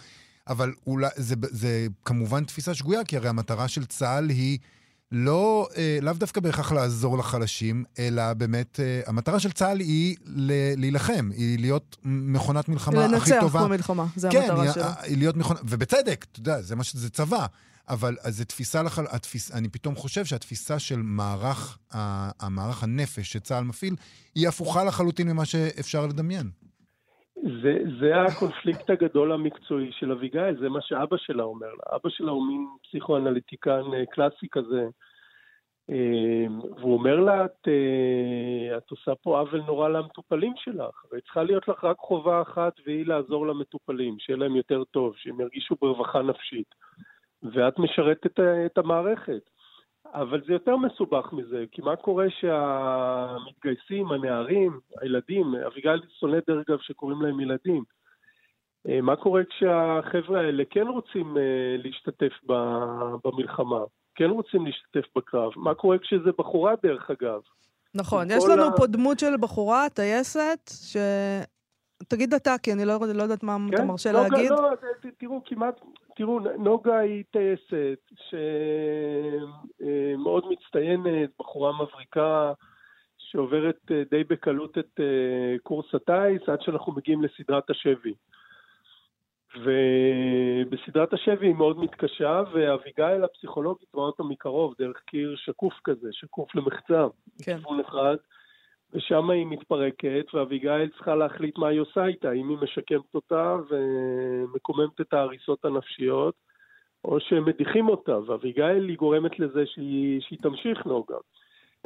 [0.51, 4.59] אבל אולי, זה, זה כמובן תפיסה שגויה, כי הרי המטרה של צה"ל היא...
[5.13, 10.81] לא, אה, לאו דווקא בהכרח לעזור לחלשים, אלא באמת, אה, המטרה של צה"ל היא ל-
[10.81, 13.61] להילחם, היא להיות מכונת מלחמה הכי טובה.
[13.61, 14.83] לנצח במלחמה, זה כן, המטרה היא, שלו.
[14.83, 17.47] כן, היא להיות מכונה, ובצדק, אתה יודע, זה מה שזה צבא.
[17.89, 19.05] אבל זו תפיסה, לחל...
[19.11, 19.53] התפיס...
[19.53, 21.79] אני פתאום חושב שהתפיסה של מערך,
[22.41, 23.97] המערך הנפש שצה"ל מפעיל,
[24.35, 26.51] היא הפוכה לחלוטין ממה שאפשר לדמיין.
[27.43, 31.97] זה, זה הקונפליקט הגדול המקצועי של אביגיל, זה מה שאבא שלה אומר לה.
[31.97, 34.87] אבא שלה הוא מין פסיכואנליטיקן אה, קלאסי כזה,
[35.91, 36.47] אה,
[36.79, 41.69] והוא אומר לה, את, אה, את עושה פה עוול נורא למטופלים שלך, הרי צריכה להיות
[41.69, 46.75] לך רק חובה אחת, והיא לעזור למטופלים, שיהיה להם יותר טוב, שהם ירגישו ברווחה נפשית.
[47.43, 49.51] ואת משרתת את המערכת.
[50.15, 56.79] אבל זה יותר מסובך מזה, כי מה קורה שהמתגייסים, הנערים, הילדים, אביגיל שונא דרך אגב
[56.81, 57.85] שקוראים להם ילדים,
[58.89, 61.43] אה, מה קורה כשהחבר'ה האלה כן רוצים אה,
[61.85, 62.33] להשתתף
[63.25, 63.81] במלחמה,
[64.15, 65.53] כן רוצים להשתתף בקרב?
[65.57, 67.41] מה קורה כשזה בחורה דרך אגב?
[67.95, 68.77] נכון, יש לנו ה...
[68.77, 70.97] פה דמות של בחורה, טייסת, ש...
[72.09, 73.75] תגיד אתה, כי אני לא, לא יודעת מה כן?
[73.75, 74.51] אתה מרשה נוגה, להגיד.
[74.51, 74.71] לא,
[75.19, 75.81] תראו, כמעט,
[76.21, 78.11] תראו, נוגה היא טייסת
[79.79, 82.53] שמאוד אה, מצטיינת, בחורה מבריקה,
[83.19, 83.81] שעוברת
[84.11, 85.01] די בקלות את
[85.63, 88.15] קורס הטיס, עד שאנחנו מגיעים לסדרת השבי.
[89.57, 96.55] ובסדרת השבי היא מאוד מתקשה, ואביגיל הפסיכולוגית רואה אותה מקרוב, דרך קיר שקוף כזה, שקוף
[96.55, 97.07] למחצה,
[97.43, 97.57] כן.
[97.57, 98.17] בכיוון אחד,
[98.95, 105.01] ושם היא מתפרקת, ואביגיל צריכה להחליט מה היא עושה איתה, אם היא משקמת אותה ומקוממת
[105.01, 106.35] את ההריסות הנפשיות,
[107.05, 111.17] או שהם מדיחים אותה, ואביגיל היא גורמת לזה שהיא, שהיא תמשיך נוגה.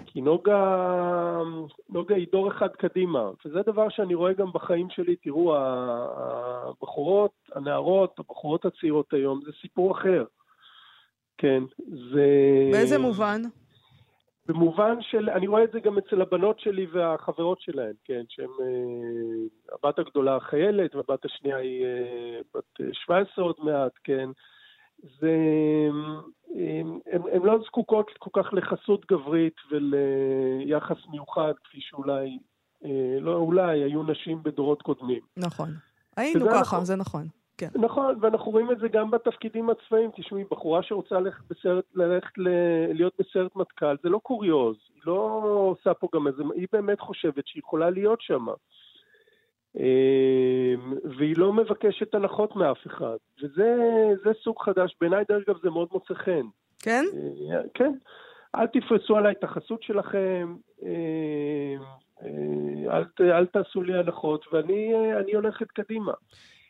[0.07, 1.41] כי נוגה,
[1.89, 5.17] נוגה היא דור אחד קדימה, וזה דבר שאני רואה גם בחיים שלי.
[5.17, 10.25] תראו, הבחורות, הנערות, הבחורות הצעירות היום, זה סיפור אחר.
[11.39, 11.63] כן,
[12.13, 12.27] זה...
[12.73, 13.43] באיזה מובן?
[14.47, 19.75] במובן של, אני רואה את זה גם אצל הבנות שלי והחברות שלהן, כן, שהן, אה,
[19.75, 24.29] הבת הגדולה חיילת, והבת השנייה היא אה, בת 17 עוד מעט, כן.
[25.21, 25.37] זה,
[27.33, 32.39] הן לא זקוקות כל כך לחסות גברית וליחס מיוחד, כפי שאולי,
[32.85, 35.21] אה, לא אולי, היו נשים בדורות קודמים.
[35.37, 35.69] נכון.
[36.17, 36.85] היינו ככה, נכון.
[36.85, 37.27] זה נכון.
[37.59, 37.69] כן.
[37.75, 40.11] נכון, ואנחנו רואים את זה גם בתפקידים הצבאיים.
[40.17, 42.49] תשמעי, בחורה שרוצה ללכת, בסרט, ללכת ל...
[42.93, 44.77] להיות בסרט מטכ"ל, זה לא קוריוז.
[44.95, 46.43] היא לא עושה פה גם איזה...
[46.55, 48.47] היא באמת חושבת שהיא יכולה להיות שם.
[49.79, 53.17] אמ, והיא לא מבקשת הנחות מאף אחד.
[53.43, 56.47] וזה סוג חדש, בעיניי דרך אגב זה מאוד מוצא חן.
[56.79, 57.05] כן?
[57.53, 57.93] אה, כן.
[58.55, 60.89] אל תפרסו עליי את החסות שלכם, אמ,
[62.23, 66.13] אה, אל, אל תעשו לי הנחות, ואני אה, הולכת קדימה.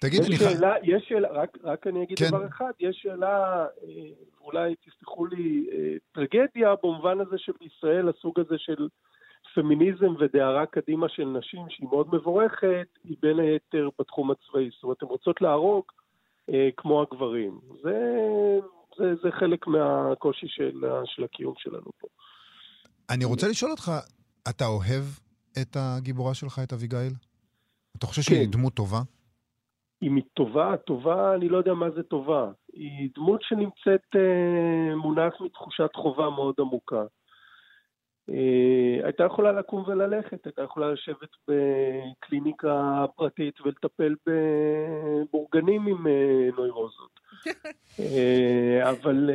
[0.09, 2.29] תגיד, יש שאלה, יש שאלה, רק, רק אני אגיד כן.
[2.29, 3.67] דבר אחד, יש שאלה,
[4.41, 5.67] אולי תסלחו לי,
[6.13, 8.89] טרגדיה במובן הזה שבישראל הסוג הזה של
[9.55, 14.71] פמיניזם ודהרה קדימה של נשים, שהיא מאוד מבורכת, היא בין היתר בתחום הצבאי.
[14.75, 15.85] זאת אומרת, הן רוצות להרוג
[16.51, 17.61] אה, כמו הגברים.
[17.83, 17.99] זה,
[18.99, 22.09] זה, זה חלק מהקושי של, של הקיום שלנו פה.
[23.11, 23.93] אני רוצה לשאול אותך,
[24.49, 25.05] אתה אוהב
[25.63, 27.13] את הגיבורה שלך, את אביגיל?
[27.99, 28.29] אתה חושב כן.
[28.29, 29.01] שהיא דמות טובה?
[30.03, 32.51] אם היא טובה, טובה, אני לא יודע מה זה טובה.
[32.73, 37.05] היא דמות שנמצאת אה, מונעת מתחושת חובה מאוד עמוקה.
[38.31, 47.21] אה, הייתה יכולה לקום וללכת, הייתה יכולה לשבת בקליניקה פרטית ולטפל בבורגנים עם אה, נוירוזות.
[48.01, 49.31] אה, אבל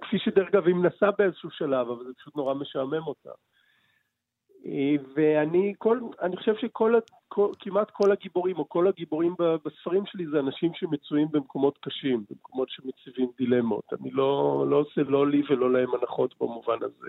[0.00, 3.30] כפי שדרך אגב היא מנסה באיזשהו שלב, אבל זה פשוט נורא משעמם אותה.
[5.16, 6.94] ואני כל, אני חושב שכל,
[7.28, 12.68] כל, כמעט כל הגיבורים, או כל הגיבורים בספרים שלי זה אנשים שמצויים במקומות קשים, במקומות
[12.70, 13.84] שמציבים דילמות.
[14.00, 17.08] אני לא, לא עושה לא לי ולא להם הנחות במובן הזה.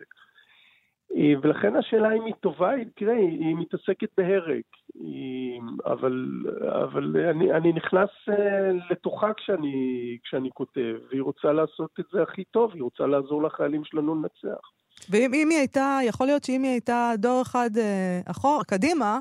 [1.15, 4.62] אה, ולכן השאלה אם היא טובה, תראה, היא מתעסקת בהרג,
[5.86, 6.28] אבל,
[6.84, 12.44] אבל אני, אני נכנס אה, לתוכה כשאני, כשאני כותב, והיא רוצה לעשות את זה הכי
[12.44, 14.72] טוב, היא רוצה לעזור לחיילים שלנו לנצח.
[15.10, 19.19] ואם היא הייתה, יכול להיות שאם היא הייתה דור אחד אה, אחור, קדימה,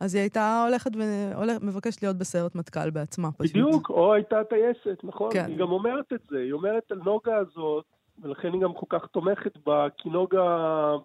[0.00, 3.28] אז היא הייתה הולכת ומבקשת להיות בסיירת מטכ"ל בעצמה.
[3.40, 3.90] בדיוק, פשוט.
[3.90, 5.30] או הייתה טייסת, נכון?
[5.32, 5.44] כן.
[5.48, 7.84] היא גם אומרת את זה, היא אומרת על נוגה הזאת,
[8.22, 10.42] ולכן היא גם כל כך תומכת בה, כי נוגה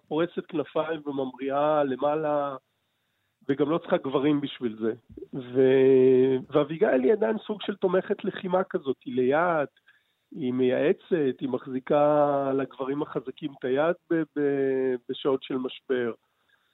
[0.08, 2.56] פורסת כנפיים וממריאה למעלה,
[3.48, 4.92] וגם לא צריכה גברים בשביל זה.
[5.34, 5.60] ו...
[6.50, 9.68] ואביגיל היא עדיין סוג של תומכת לחימה כזאת, היא ליד,
[10.30, 14.14] היא מייעצת, היא מחזיקה לגברים החזקים את היד ב...
[14.14, 14.40] ב...
[15.08, 16.12] בשעות של משבר.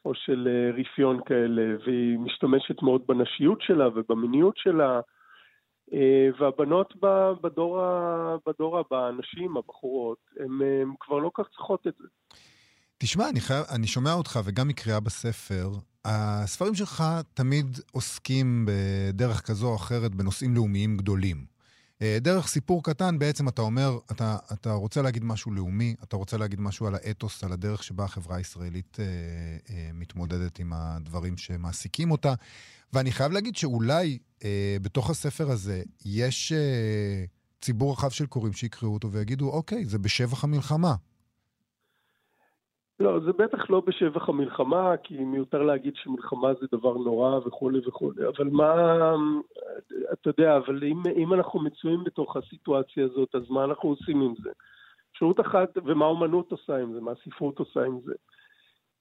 [0.04, 5.00] או של אה, רפיון כאלה, והיא משתמשת מאוד בנשיות שלה ובמיניות שלה,
[5.92, 6.94] אה, והבנות
[7.42, 7.80] בדור,
[8.46, 12.08] בדור הבא, הנשים, הבחורות, הן כבר לא כך צריכות את זה.
[12.98, 15.68] תשמע, אני, חייב, אני שומע אותך, וגם מקריאה בספר,
[16.04, 17.02] הספרים שלך
[17.34, 21.53] תמיד עוסקים בדרך כזו או אחרת בנושאים לאומיים גדולים.
[22.02, 26.36] אה, דרך סיפור קטן, בעצם אתה אומר, אתה, אתה רוצה להגיד משהו לאומי, אתה רוצה
[26.36, 29.04] להגיד משהו על האתוס, על הדרך שבה החברה הישראלית אה,
[29.74, 32.34] אה, מתמודדת עם הדברים שמעסיקים אותה.
[32.92, 37.24] ואני חייב להגיד שאולי אה, בתוך הספר הזה יש אה,
[37.60, 40.94] ציבור רחב של קוראים שיקראו אותו ויגידו, אוקיי, זה בשבח המלחמה.
[43.00, 48.28] לא, זה בטח לא בשבח המלחמה, כי מיותר להגיד שמלחמה זה דבר נורא וכולי וכולי,
[48.36, 48.74] אבל מה,
[50.12, 54.34] אתה יודע, אבל אם, אם אנחנו מצויים בתוך הסיטואציה הזאת, אז מה אנחנו עושים עם
[54.42, 54.50] זה?
[55.12, 58.14] אפשרות אחת, ומה האומנות עושה עם זה, מה הספרות עושה עם זה.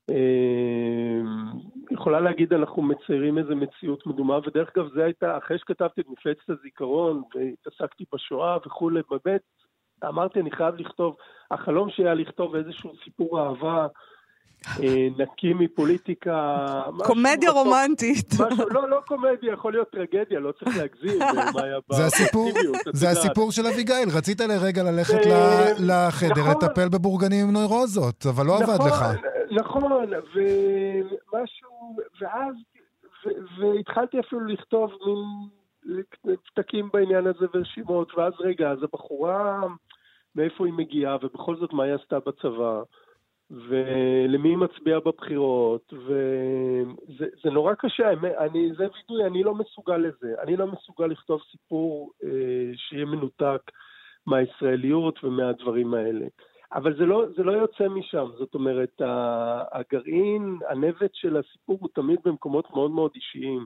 [0.09, 1.21] אה,
[1.91, 6.49] יכולה להגיד, אנחנו מציירים איזו מציאות מדומה, ודרך אגב, זה הייתה, אחרי שכתבתי את מפלצת
[6.49, 9.41] הזיכרון, והתעסקתי בשואה וכולי, באמת,
[10.07, 11.15] אמרתי, אני חייב לכתוב,
[11.51, 13.87] החלום שלי היה לכתוב איזשהו סיפור אהבה
[14.83, 16.57] אה, נקי מפוליטיקה.
[16.97, 18.33] קומדיה רומנטית.
[18.33, 21.19] משהו, לא, לא קומדיה, יכול להיות טרגדיה, לא צריך להגזים.
[21.91, 22.49] זה הסיפור,
[22.93, 25.25] זה הסיפור של אביגיל, רצית לרגע ללכת
[25.79, 26.63] לחדר, נכון.
[26.63, 29.05] לטפל בבורגנים עם נוירוזות, אבל לא עבד לך.
[29.51, 29.83] נכון,
[30.33, 32.55] ומשהו, ואז,
[33.59, 35.49] והתחלתי אפילו לכתוב מין
[36.53, 39.61] פתקים בעניין הזה ורשימות, ואז רגע, אז הבחורה,
[40.35, 42.81] מאיפה היא מגיעה, ובכל זאת מה היא עשתה בצבא.
[43.51, 50.35] ולמי היא מצביעה בבחירות, וזה נורא קשה, אני, זה וידוי, אני לא מסוגל לזה.
[50.41, 52.29] אני לא מסוגל לכתוב סיפור אה,
[52.75, 53.71] שיהיה מנותק
[54.27, 56.25] מהישראליות ומהדברים האלה.
[56.73, 59.01] אבל זה לא, זה לא יוצא משם, זאת אומרת,
[59.71, 63.65] הגרעין, הנבט של הסיפור הוא תמיד במקומות מאוד מאוד אישיים,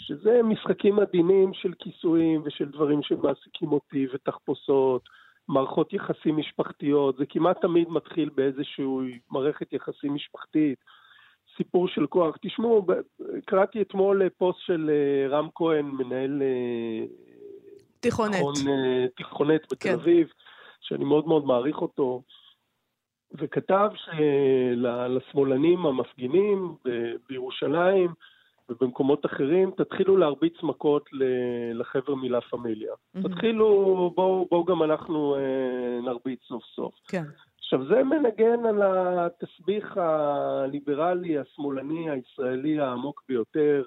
[0.00, 5.02] שזה משחקים עדינים של כיסויים ושל דברים שמעסיקים אותי ותחפושות.
[5.48, 8.84] מערכות יחסים משפחתיות, זה כמעט תמיד מתחיל באיזושהי
[9.30, 10.78] מערכת יחסים משפחתית,
[11.56, 12.36] סיפור של כוח.
[12.42, 12.86] תשמעו,
[13.46, 17.06] קראתי אתמול פוסט של אה, רם כהן, מנהל אה,
[18.00, 19.94] תיכונת, תיכון, אה, תיכונת בתל כן.
[19.94, 20.32] אביב,
[20.80, 22.22] שאני מאוד מאוד מעריך אותו,
[23.32, 26.74] וכתב שלשמאלנים המפגינים
[27.28, 28.14] בירושלים,
[28.70, 31.08] ובמקומות אחרים, תתחילו להרביץ מכות
[31.74, 32.92] לחבר מלה פמיליה.
[32.92, 33.28] Mm-hmm.
[33.28, 33.66] תתחילו,
[34.14, 36.94] בואו בוא גם אנחנו אה, נרביץ סוף סוף.
[37.08, 37.24] כן.
[37.58, 38.82] עכשיו, זה מנגן על
[39.18, 43.82] התסביך הליברלי, השמאלני, הישראלי העמוק ביותר,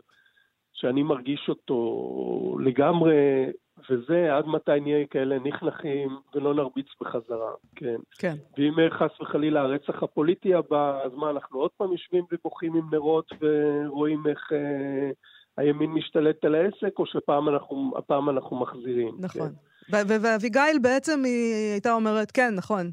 [0.73, 3.51] שאני מרגיש אותו לגמרי
[3.89, 7.95] וזה עד מתי נהיה כאלה נחנכים ולא נרביץ בחזרה, כן.
[8.17, 8.35] כן.
[8.57, 13.29] ואם חס וחלילה הרצח הפוליטי הבא, אז מה, אנחנו עוד פעם יושבים ובוכים עם נרות
[13.41, 15.11] ורואים איך אה,
[15.57, 17.93] הימין משתלט על העסק, או שהפעם אנחנו,
[18.29, 19.15] אנחנו מחזירים.
[19.19, 19.49] נכון.
[19.49, 20.03] כן.
[20.21, 22.91] ואביגיל בעצם היא הייתה אומרת, כן, נכון,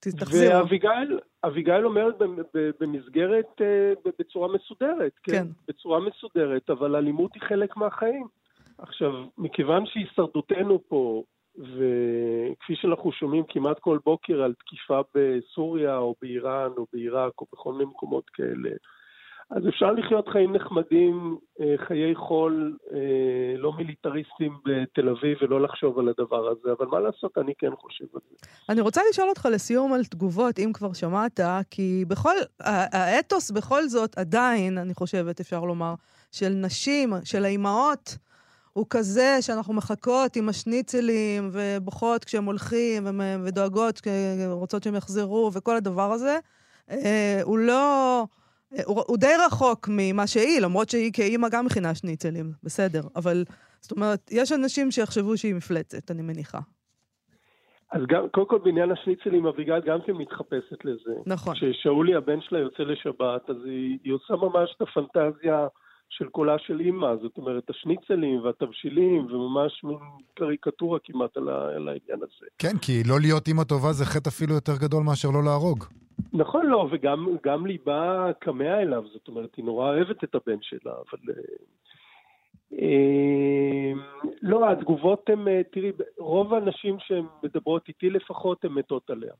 [0.00, 0.54] תחזירו.
[1.44, 2.14] ואביגיל אומרת
[2.80, 5.32] במסגרת, אה, בצורה מסודרת, כן?
[5.32, 5.46] כן.
[5.68, 8.26] בצורה מסודרת, אבל אלימות היא חלק מהחיים.
[8.78, 11.22] עכשיו, מכיוון שהישרדותנו פה,
[11.58, 17.72] וכפי שאנחנו שומעים כמעט כל בוקר על תקיפה בסוריה או באיראן או בעיראק או בכל
[17.72, 18.70] מיני מקומות כאלה,
[19.50, 25.98] אז אפשר לחיות חיים נחמדים, אה, חיי חול, אה, לא מיליטריסטים בתל אביב ולא לחשוב
[25.98, 28.36] על הדבר הזה, אבל מה לעשות, אני כן חושב על זה.
[28.68, 32.34] אני רוצה לשאול אותך לסיום על תגובות, אם כבר שמעת, כי בכל,
[32.92, 35.94] האתוס בכל זאת עדיין, אני חושבת, אפשר לומר,
[36.32, 38.16] של נשים, של האימהות,
[38.74, 44.00] הוא כזה שאנחנו מחכות עם השניצלים ובוכות כשהם הולכים ודואגות,
[44.50, 46.38] רוצות שהם יחזרו וכל הדבר הזה.
[46.90, 48.24] אה, הוא לא...
[48.84, 53.00] הוא, הוא די רחוק ממה שהיא, למרות שהיא כאימא גם מכינה שניצלים, בסדר.
[53.16, 53.44] אבל,
[53.80, 56.58] זאת אומרת, יש אנשים שיחשבו שהיא מפלצת, אני מניחה.
[57.92, 61.14] אז גם, קודם כל בעניין השניצלים, אביגל גם כן מתחפשת לזה.
[61.26, 61.54] נכון.
[61.54, 65.66] כששאולי הבן שלה יוצא לשבת, אז היא, היא עושה ממש את הפנטזיה
[66.16, 69.98] של קולה של אימא, זאת אומרת, השניצלים והתבשילים, וממש מין
[70.34, 72.46] קריקטורה כמעט על, על העניין הזה.
[72.58, 75.84] כן, כי לא להיות אימא טובה זה חטא אפילו יותר גדול מאשר לא להרוג.
[76.32, 81.18] נכון, לא, וגם ליבה כמה אליו, זאת אומרת, היא נורא אוהבת את הבן שלה, אבל...
[81.28, 81.34] אה,
[82.78, 83.92] אה,
[84.42, 89.32] לא, התגובות הן, אה, תראי, רוב האנשים שמדברות איתי לפחות, הן מתות עליה,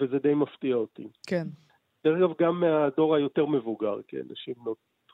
[0.00, 1.08] וזה די מפתיע אותי.
[1.26, 1.46] כן.
[2.04, 4.54] דרך אגב, גם מהדור היותר מבוגר, כן, נשים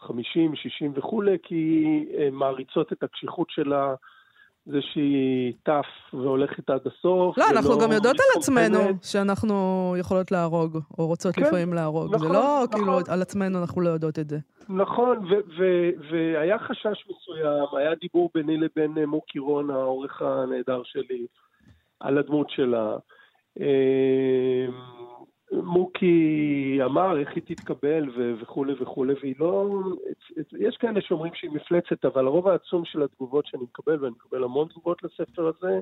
[0.07, 1.85] 50, 60 וכולי, כי
[2.19, 3.95] הן מעריצות את הקשיחות שלה,
[4.67, 7.39] זה שהיא טף והולכת עד הסוף.
[7.39, 9.55] לא, אנחנו גם יודעות על עצמנו שאנחנו
[9.99, 12.15] יכולות להרוג, או רוצות כן, לפעמים להרוג.
[12.15, 12.67] נכון, זה לא נכון.
[12.81, 14.39] כאילו על עצמנו אנחנו לא יודעות את זה.
[14.69, 15.29] נכון,
[16.11, 21.27] והיה חשש מסוים, היה דיבור ביני לבין אה, מוקי רון, העורך הנהדר שלי,
[22.01, 22.97] על הדמות שלה.
[25.63, 28.11] מוקי אמר איך היא תתקבל
[28.43, 29.81] וכולי וכולי, והיא לא...
[30.59, 34.69] יש כאלה שאומרים שהיא מפלצת, אבל הרוב העצום של התגובות שאני מקבל, ואני מקבל המון
[34.69, 35.81] תגובות לספר הזה,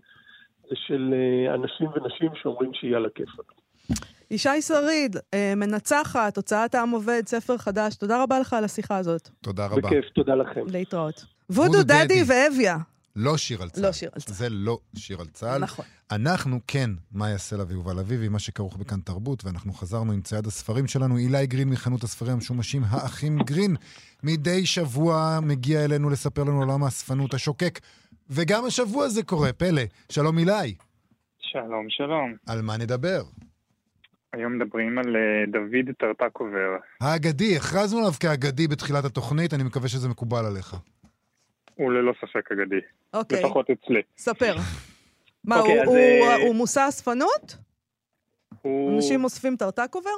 [0.69, 3.53] זה של אה, אנשים ונשים שאומרים שהיא על הכיפאק.
[4.31, 9.29] ישי שריד, אה, מנצחת, הוצאת העם עובד, ספר חדש, תודה רבה לך על השיחה הזאת.
[9.41, 9.77] תודה רבה.
[9.77, 10.61] בכיף, תודה לכם.
[10.67, 11.25] להתראות.
[11.51, 12.77] וודו דדי ואביה.
[13.17, 13.85] לא שיר על צה"ל.
[13.85, 14.35] לא שיר על צה"ל.
[14.35, 15.59] זה לא שיר על צה"ל.
[15.59, 15.85] נכון.
[16.11, 20.87] אנחנו כן, מאיה סלע ויובל אביבי, מה שכרוך בכאן תרבות, ואנחנו חזרנו עם צייד הספרים
[20.87, 23.77] שלנו, אילי גרין מחנות הספרים המשומשים, האחים גרין.
[24.23, 27.79] מדי שבוע מגיע אלינו לספר לנו עולם האספנות השוקק,
[28.31, 29.83] וגם השבוע זה קורה, פלא.
[30.09, 30.75] שלום אילי.
[31.41, 32.35] שלום, שלום.
[32.47, 33.23] על מה נדבר?
[34.33, 36.77] היום מדברים על אה, דוד טרטקובר.
[37.01, 40.77] האגדי, הכרזנו עליו כאגדי בתחילת התוכנית, אני מקווה שזה מקובל עליך.
[41.83, 42.77] הוא ללא ספק אגדי.
[43.15, 44.01] אוקיי, לפחות אצלי.
[44.17, 44.57] ספר.
[45.45, 45.97] מה, אוקיי, הוא- אז, הוא-
[46.29, 47.57] אה, הוא מושא אספנות?
[48.63, 48.97] הוא...
[48.97, 50.11] אנשים אוספים טרטקובר?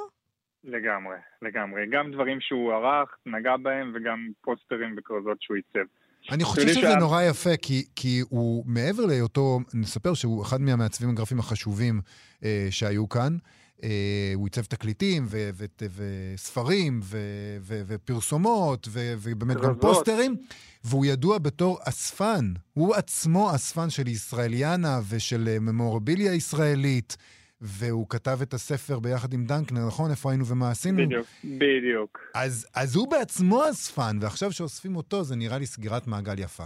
[0.63, 1.81] לגמרי, לגמרי.
[1.91, 5.87] גם דברים שהוא ערך, נגע בהם, וגם פוסטרים וכרזות שהוא עיצב.
[6.31, 11.09] אני חושב שזה שה- נורא יפה, כי, כי הוא, מעבר להיותו, נספר שהוא אחד מהמעצבים
[11.09, 12.01] הגרפיים החשובים
[12.43, 13.37] אה, שהיו כאן.
[13.83, 13.89] אה,
[14.35, 17.17] הוא עיצב תקליטים ו- ו- וספרים ו-
[17.61, 19.75] ו- ופרסומות ו- ובאמת גם.
[19.75, 20.35] פוסטרים,
[20.83, 22.53] והוא ידוע בתור אספן.
[22.73, 27.17] הוא עצמו אספן של ישראליאנה ושל אה, ממורביליה ישראלית,
[27.61, 30.11] והוא כתב את הספר ביחד עם דנקנר, נכון?
[30.11, 31.05] איפה היינו ומה עשינו?
[31.05, 32.19] בדיוק, בדיוק.
[32.33, 36.65] אז, אז הוא בעצמו אספן, ועכשיו שאוספים אותו, זה נראה לי סגירת מעגל יפה.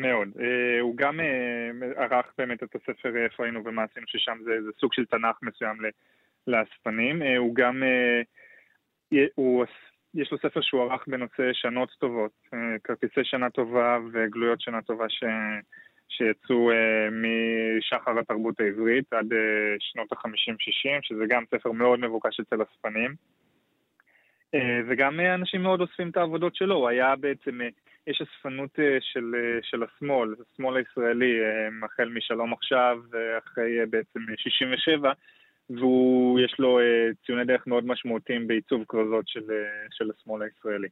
[0.00, 0.28] מאוד.
[0.40, 4.62] אה, הוא גם אה, ערך באמת את הספר אה, איפה היינו ומה עשינו, ששם זה,
[4.62, 5.76] זה סוג של תנ"ך מסוים
[6.46, 7.22] לאספנים.
[7.38, 7.82] הוא גם,
[9.34, 9.64] הוא,
[10.14, 12.32] יש לו ספר שהוא ערך בנושא שנות טובות,
[12.84, 15.24] כרטיסי שנה טובה וגלויות שנה טובה ש,
[16.08, 19.32] שיצאו אה, משחר התרבות העברית עד
[19.78, 23.14] שנות ה-50-60, שזה גם ספר מאוד מבוקש אצל אספנים.
[24.54, 27.60] אה, וגם אנשים מאוד אוספים את העבודות שלו, הוא היה בעצם...
[28.06, 33.86] יש אספנות אה, של, אה, של השמאל, השמאל הישראלי, אה, החל משלום עכשיו, ואחרי אה,
[33.86, 35.12] בעצם אה, 67,
[35.70, 39.44] ויש לו אה, ציוני דרך מאוד משמעותיים בעיצוב כרזות של,
[39.90, 40.88] של השמאל הישראלי.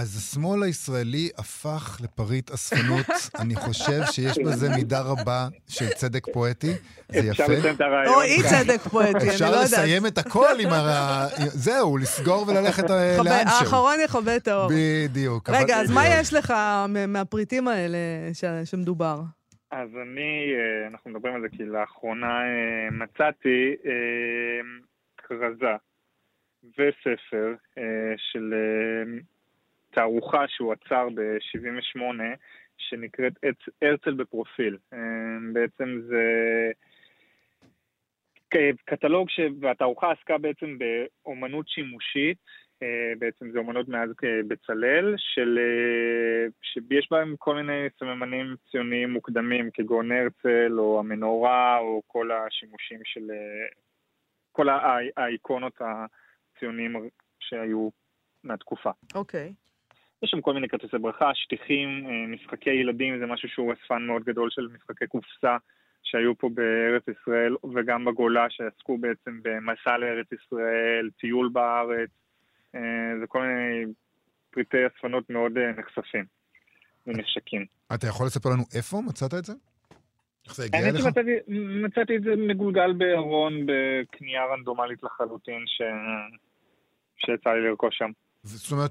[0.00, 3.06] אז השמאל הישראלי הפך לפריט אספנות.
[3.42, 6.72] אני חושב שיש בזה מידה רבה של צדק פואטי.
[7.08, 7.52] זה אפשר יפה.
[7.52, 8.14] לסיים את הרעיון.
[8.14, 9.64] או אי צדק פואטי, אני אפשר לא יודעת.
[9.64, 11.26] לסיים את הכל עם ה...
[11.36, 13.58] זהו, לסגור וללכת אה, לאנשהו.
[13.58, 14.70] האחרון יכבה את האור.
[14.74, 15.50] בדיוק.
[15.50, 16.54] רגע, אז מה יש לך
[17.08, 17.98] מהפריטים האלה
[18.64, 19.20] שמדובר?
[19.70, 23.74] אז אני, אה, אנחנו מדברים על זה כי לאחרונה אה, מצאתי
[25.16, 25.76] כרזה
[26.78, 27.54] וספר
[28.16, 28.54] של
[29.96, 32.22] תערוכה שהוא עצר ב-78,
[32.78, 34.78] שנקראת הרצ- הרצל בפרופיל.
[34.92, 34.98] אה,
[35.52, 36.22] בעצם זה
[38.84, 39.28] קטלוג.
[39.60, 42.38] והתערוכה עסקה בעצם באומנות שימושית,
[42.82, 44.10] אה, בעצם זה אומנות מאז
[44.48, 45.58] בצלאל, של...
[45.58, 53.00] אה, שיש בהם כל מיני סממנים ציוניים מוקדמים, כגון הרצל, או המנורה, או כל השימושים
[53.04, 53.30] של...
[54.52, 56.96] כל הא- האיקונות הציוניים
[57.40, 57.88] שהיו
[58.44, 58.90] מהתקופה.
[59.14, 59.52] אוקיי.
[60.26, 64.24] יש שם כל מיני כרטיסי ברכה, שטיחים, אה, משחקי ילדים, זה משהו שהוא אספן מאוד
[64.24, 65.56] גדול של משחקי קופסה
[66.02, 72.10] שהיו פה בארץ ישראל וגם בגולה שעסקו בעצם במסע לארץ ישראל, טיול בארץ,
[72.74, 72.80] אה,
[73.20, 73.92] זה כל מיני
[74.50, 76.24] פריטי אספנות מאוד אה, נחשפים
[77.06, 77.66] ונחשקים.
[77.94, 79.52] אתה יכול לספר לנו איפה מצאת את זה?
[80.44, 81.02] איך זה הגיע אליך?
[81.02, 81.30] שמצאתי
[81.84, 85.82] מצאתי את זה מגולגל בארון בקנייה רנדומלית לחלוטין ש...
[87.16, 88.10] שיצא לי לרכוש שם.
[88.46, 88.90] זאת אומרת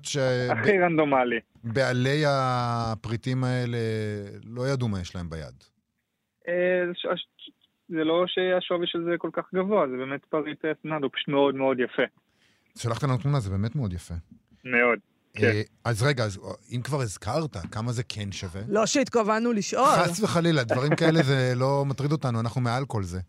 [0.50, 1.40] הכי רנדומלי.
[1.64, 3.78] שבעלי הפריטים האלה
[4.44, 5.64] לא ידעו מה יש להם ביד.
[6.48, 6.54] אה,
[6.88, 7.52] זה ש-
[7.90, 11.80] לא שהשווי של זה כל כך גבוה, זה באמת פריט אסנד, הוא פשוט מאוד מאוד
[11.80, 12.04] יפה.
[12.78, 14.14] שלחת לנו תמונה, זה באמת מאוד יפה.
[14.64, 15.00] מאוד.
[15.34, 15.46] כן.
[15.48, 16.40] אה, אז רגע, אז
[16.76, 18.62] אם כבר הזכרת, כמה זה כן שווה?
[18.70, 19.86] לא שהתכוונו לשאול.
[20.04, 23.20] חס וחלילה, דברים כאלה זה לא מטריד אותנו, אנחנו מעל כל זה.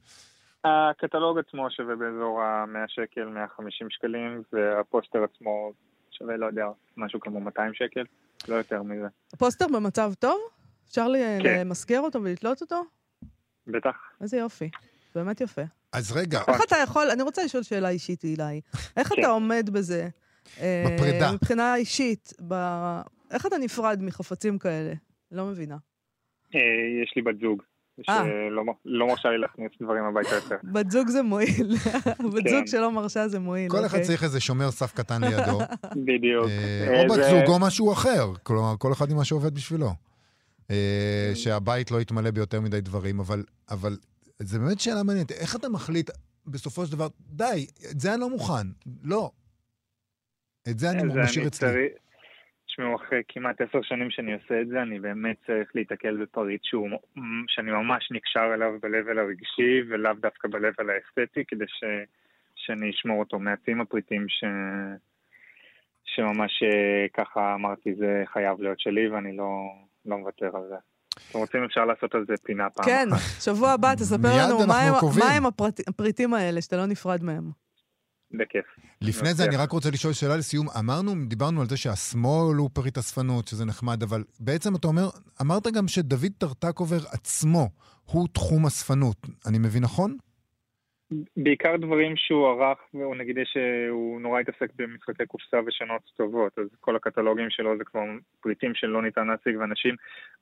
[0.65, 5.73] הקטלוג עצמו שווה באזור ה-100 שקל, 150 שקלים, והפוסטר עצמו
[6.19, 6.65] שווה, לא יודע,
[6.97, 8.05] משהו כמו 200 שקל,
[8.49, 9.07] לא יותר מזה.
[9.33, 10.39] הפוסטר במצב טוב?
[10.89, 11.61] אפשר לי- כן.
[11.61, 12.83] למסגר אותו ולתלות אותו?
[13.67, 13.97] בטח.
[14.21, 14.71] איזה יופי.
[15.15, 15.63] באמת יפה.
[15.93, 18.61] אז רגע, איך אתה יכול, אני רוצה לשאול שאלה אישית, אילי.
[18.97, 19.15] איך כן.
[19.21, 20.09] אתה עומד בזה?
[20.61, 21.33] אה, בפרידה.
[21.33, 23.01] מבחינה אישית, ב-
[23.31, 24.93] איך אתה נפרד מחפצים כאלה?
[25.33, 25.77] לא מבינה.
[26.55, 26.61] אה,
[27.03, 27.63] יש לי בת זוג.
[28.03, 30.57] שלא מ- לא מרשה לי להכניס דברים הביתה יותר.
[30.75, 31.77] בת זוג זה מועיל.
[32.35, 32.51] בת כן.
[32.51, 34.03] זוג שלא מרשה זה מועיל, כל אחד אוקיי.
[34.05, 35.59] צריך איזה שומר סף קטן לידו,
[36.07, 36.47] בדיוק.
[36.47, 38.33] אה, אה, או בת זוג או משהו אחר.
[38.43, 39.91] כלומר, כל אחד עם מה שעובד בשבילו.
[40.71, 43.97] אה, שהבית לא יתמלא ביותר מדי דברים, אבל, אבל
[44.39, 45.33] זה באמת שאלה מעניינת.
[45.33, 46.11] איך אתה מחליט
[46.47, 48.67] בסופו של דבר, די, את זה אני לא מוכן.
[49.03, 49.31] לא.
[50.71, 51.69] את זה אני משאיר אצלי.
[52.77, 56.89] תשמעו, אחרי כמעט עשר שנים שאני עושה את זה, אני באמת צריך להיתקל בפריט שהוא,
[57.49, 61.85] שאני ממש נקשר אליו ב-level הרגשי, ולאו דווקא ב-level האסתטי, כדי ש,
[62.57, 63.39] שאני אשמור אותו.
[63.39, 64.45] מעטים הפריטים ש,
[66.05, 69.51] שממש אה, ככה אמרתי, זה חייב להיות שלי, ואני לא,
[70.07, 70.77] לא מוותר על זה.
[71.31, 73.43] אתם רוצים אפשר לעשות על זה פינה פעם כן, אחת.
[73.43, 75.47] שבוע הבא תספר לנו מה הם-
[75.89, 77.66] הפריטים האלה, שאתה לא נפרד מהם.
[78.39, 78.65] בכיף.
[79.03, 80.67] לפני זה אני רק רוצה לשאול שאלה לסיום.
[80.79, 85.09] אמרנו, דיברנו על זה שהשמאל הוא פריט אספנות, שזה נחמד, אבל בעצם אתה אומר,
[85.41, 87.69] אמרת גם שדוד טרטקובר עצמו
[88.05, 89.17] הוא תחום אספנות.
[89.47, 90.17] אני מבין נכון?
[91.37, 96.97] בעיקר דברים שהוא ערך, והוא נגיד שהוא נורא התעסק במשחקי קופסה ושונות טובות, אז כל
[96.97, 98.01] הקטלוגים שלו זה כבר
[98.41, 99.95] פריטים שלא ניתן להשיג, ואנשים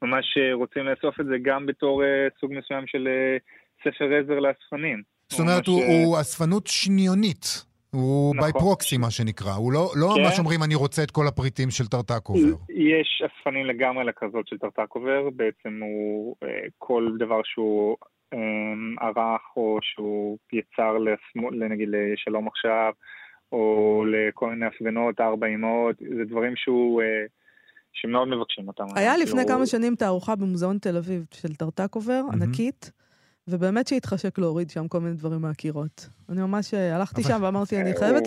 [0.03, 3.37] ממש אה, רוצים לאסוף את זה גם בתור אה, סוג מסוים של אה,
[3.85, 5.03] ספר עזר לאספנים.
[5.29, 7.65] זאת אומרת, הוא אספנות שניונית.
[7.95, 8.51] הוא נכון.
[8.51, 9.53] by proxy, מה שנקרא.
[9.53, 10.23] הוא לא, לא כן.
[10.23, 12.57] ממש אומרים, אני רוצה את כל הפריטים של טרטקובר.
[12.69, 17.97] יש אספנים לגמרי לכזאת של טרטקובר, בעצם הוא אה, כל דבר שהוא
[18.33, 18.39] אה,
[19.09, 22.93] ערך או שהוא יצר לשמאל, נגיד לשלום עכשיו,
[23.53, 27.25] או לכל מיני הפגנות, ארבע אמהות, זה דברים שהוא, אה,
[27.93, 28.85] שמאוד מבקשים אותם.
[28.95, 32.23] היה לפני כאילו, כמה שנים תערוכה במוזיאון תל אביב של טרטקובר.
[32.33, 32.91] ענקית,
[33.49, 36.09] ובאמת שהתחשק להוריד שם כל מיני דברים מהקירות.
[36.29, 38.23] אני ממש אה, הלכתי שם ואמרתי, אני אה, חייבת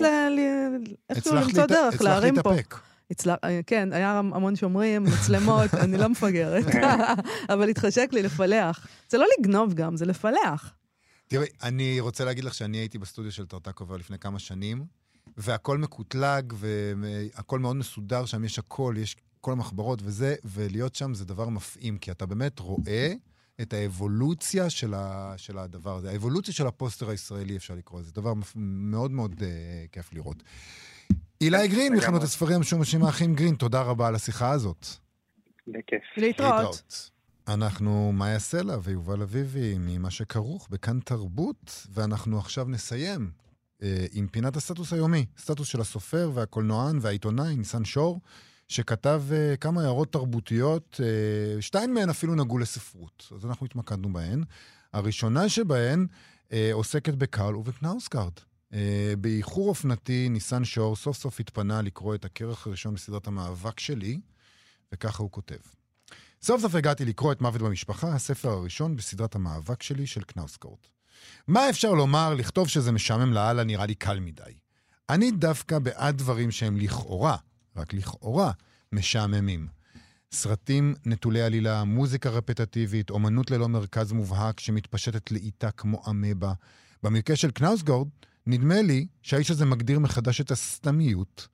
[1.10, 2.50] איכשהו למצוא דרך להרים פה.
[2.50, 2.74] להתאפק.
[3.10, 3.36] הצלח...
[3.44, 6.64] אה, כן, היה המון שומרים, מצלמות, אני לא מפגרת.
[7.52, 8.86] אבל התחשק לי לפלח.
[9.08, 10.74] זה לא לגנוב גם, זה לפלח.
[11.28, 14.84] תראי, אני רוצה להגיד לך שאני הייתי בסטודיו של טרטקובר לפני כמה שנים,
[15.36, 21.24] והכל מקוטלג, והכל מאוד מסודר, שם יש הכל, יש כל המחברות וזה, ולהיות שם זה
[21.24, 23.12] דבר מפעים, כי אתה באמת רואה
[23.60, 26.10] את האבולוציה של, ה, של הדבר הזה.
[26.10, 28.12] האבולוציה של הפוסטר הישראלי, אפשר לקרוא לזה.
[28.12, 29.42] דבר מאוד מאוד אה,
[29.92, 30.42] כיף לראות.
[31.40, 31.96] אילי גרין.
[31.96, 34.86] מחנות הספרים המשומשים האחים גרין, תודה רבה על השיחה הזאת.
[35.68, 36.02] בכיף.
[36.16, 37.10] להתראות.
[37.48, 43.30] אנחנו מאיה סלע ויובל אביבי ממה שכרוך בכאן תרבות, ואנחנו עכשיו נסיים
[43.82, 48.20] אה, עם פינת הסטטוס היומי, סטטוס של הסופר והקולנוען והעיתונאי ניסן שור,
[48.68, 54.44] שכתב אה, כמה הערות תרבותיות, אה, שתיים מהן אפילו נגעו לספרות, אז אנחנו התמקדנו בהן.
[54.92, 56.06] הראשונה שבהן
[56.52, 58.32] אה, עוסקת בקרל אובה קנאוסגארד.
[58.72, 64.20] אה, באיחור אופנתי, ניסן שור סוף סוף התפנה לקרוא את הכרך הראשון בסדרת המאבק שלי,
[64.92, 65.58] וככה הוא כותב.
[66.42, 70.88] סוף סוף הגעתי לקרוא את מוות במשפחה, הספר הראשון בסדרת המאבק שלי של קנאוסגורד.
[71.48, 74.58] מה אפשר לומר, לכתוב שזה משעמם לאללה נראה לי קל מדי.
[75.10, 77.36] אני דווקא בעד דברים שהם לכאורה,
[77.78, 78.52] רק לכאורה,
[78.92, 79.68] משעממים.
[80.32, 86.52] סרטים נטולי עלילה, מוזיקה רפטטיבית, אומנות ללא מרכז מובהק שמתפשטת לאיטה כמו אמבה.
[87.02, 88.08] במקרה של קנאוסגורד,
[88.46, 91.48] נדמה לי שהאיש הזה מגדיר מחדש את הסתמיות.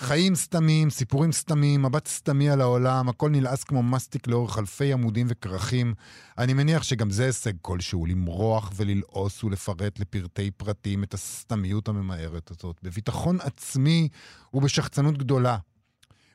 [0.00, 5.26] חיים סתמיים, סיפורים סתמיים, מבט סתמי על העולם, הכל נלעס כמו מסטיק לאורך אלפי עמודים
[5.30, 5.94] וכרכים.
[6.38, 12.76] אני מניח שגם זה הישג כלשהו, למרוח וללעוס ולפרט לפרטי פרטים את הסתמיות הממהרת הזאת,
[12.82, 14.08] בביטחון עצמי
[14.54, 15.56] ובשחצנות גדולה.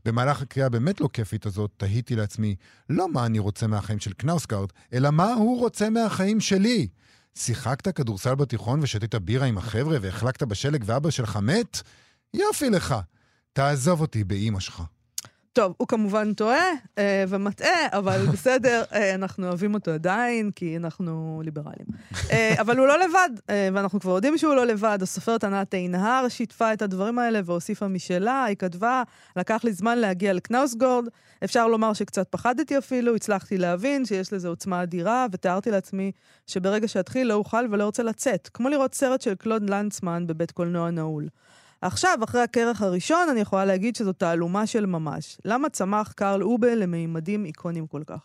[0.06, 2.56] במהלך הקריאה הבאמת לא כיפית הזאת, תהיתי לעצמי,
[2.90, 6.88] לא מה אני רוצה מהחיים של קנאוסגארד, אלא מה הוא רוצה מהחיים שלי.
[7.36, 11.82] שיחקת כדורסל בתיכון ושתית בירה עם החבר'ה והחלקת בשלג ואבא שלך מת?
[12.34, 12.96] יופי לך.
[13.54, 14.84] תעזוב אותי באימא שלך.
[15.54, 16.66] טוב, הוא כמובן טועה
[16.98, 21.86] אה, ומטעה, אבל בסדר, אה, אנחנו אוהבים אותו עדיין, כי אנחנו ליברלים.
[22.32, 25.00] אה, אבל הוא לא לבד, אה, ואנחנו כבר יודעים שהוא לא לבד.
[25.02, 29.04] הסופרת ענת עינהר שיתפה את הדברים האלה והוסיפה משלה, היא כתבה,
[29.36, 31.06] לקח לי זמן להגיע לקנאוסגורד,
[31.44, 36.12] אפשר לומר שקצת פחדתי אפילו, הצלחתי להבין שיש לזה עוצמה אדירה, ותיארתי לעצמי
[36.48, 40.92] שברגע שאתחיל לא אוכל ולא ארצה לצאת, כמו לראות סרט של קלוד לנצמן בבית קולנוע
[40.92, 41.28] נעול.
[41.86, 45.38] עכשיו, אחרי הכרך הראשון, אני יכולה להגיד שזו תעלומה של ממש.
[45.46, 48.20] למה צמח קרל אובל למימדים איקונים כל כך?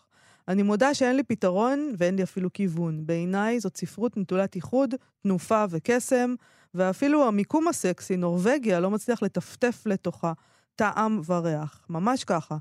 [0.48, 3.06] אני מודה שאין לי פתרון ואין לי אפילו כיוון.
[3.06, 6.34] בעיניי זאת ספרות נטולת איחוד, תנופה וקסם,
[6.74, 10.32] ואפילו המיקום הסקסי, נורבגיה, לא מצליח לטפטף לתוכה
[10.78, 11.80] טעם וריח.
[11.90, 12.56] ממש ככה.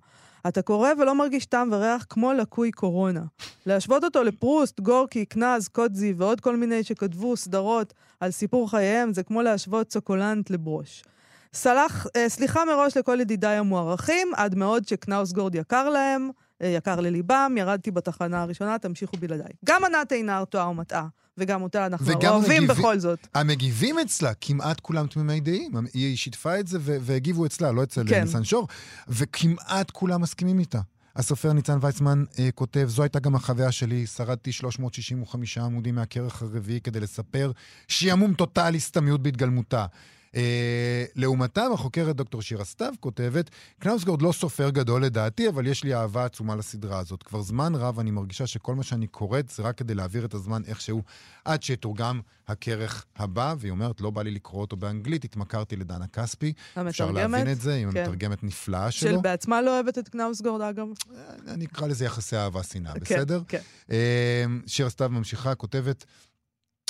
[0.47, 3.22] אתה קורא ולא מרגיש טעם וריח כמו לקוי קורונה.
[3.65, 9.24] להשוות אותו לפרוסט, גורקי, קנז, קודזי ועוד כל מיני שכתבו סדרות על סיפור חייהם, זה
[9.24, 11.03] כמו להשוות סוקולנט לברוש.
[11.53, 16.30] סלח, אה, סליחה מראש לכל ידידיי המוערכים, עד מאוד שקנאוסגורד יקר להם,
[16.61, 19.53] אה, יקר לליבם, ירדתי בתחנה הראשונה, תמשיכו בלעדיי.
[19.65, 21.07] גם ענת עינר טועה ומטעה,
[21.38, 23.27] וגם אותה אנחנו וגם אוהבים מגיב- בכל זאת.
[23.33, 25.71] המגיבים אצלה, כמעט כולם תמימי דעים.
[25.93, 28.21] היא שיתפה את זה והגיבו אצלה, לא אצל כן.
[28.23, 28.67] ניסן שור,
[29.07, 30.79] וכמעט כולם מסכימים איתה.
[31.15, 36.81] הסופר ניצן ויצמן אה, כותב, זו הייתה גם החוויה שלי, שרדתי 365 עמודים מהכרך הרביעי
[36.81, 37.51] כדי לספר
[37.88, 39.85] שעמום טוטאלי סתמיות בהתגלמותה.
[40.36, 43.49] אה, לעומתם, החוקרת דוקטור שירה סתיו כותבת,
[43.80, 47.23] קנאוסגורד לא סופר גדול לדעתי, אבל יש לי אהבה עצומה לסדרה הזאת.
[47.23, 50.61] כבר זמן רב אני מרגישה שכל מה שאני קוראת זה רק כדי להעביר את הזמן
[50.67, 51.03] איכשהו,
[51.45, 56.53] עד שיתורגם הכרך הבא, והיא אומרת, לא בא לי לקרוא אותו באנגלית, התמכרתי לדנה כספי.
[56.89, 57.99] אפשר להבין את זה, עם כן.
[57.99, 59.11] המתרגמת נפלאה שלו.
[59.11, 60.88] של בעצמה לא אוהבת את קנאוסגורד, אגב.
[61.47, 63.41] אני אקרא לזה יחסי אהבה-שנאה, כן, בסדר?
[63.47, 63.61] כן.
[63.91, 66.05] אה, שירה סתיו ממשיכה, כותבת,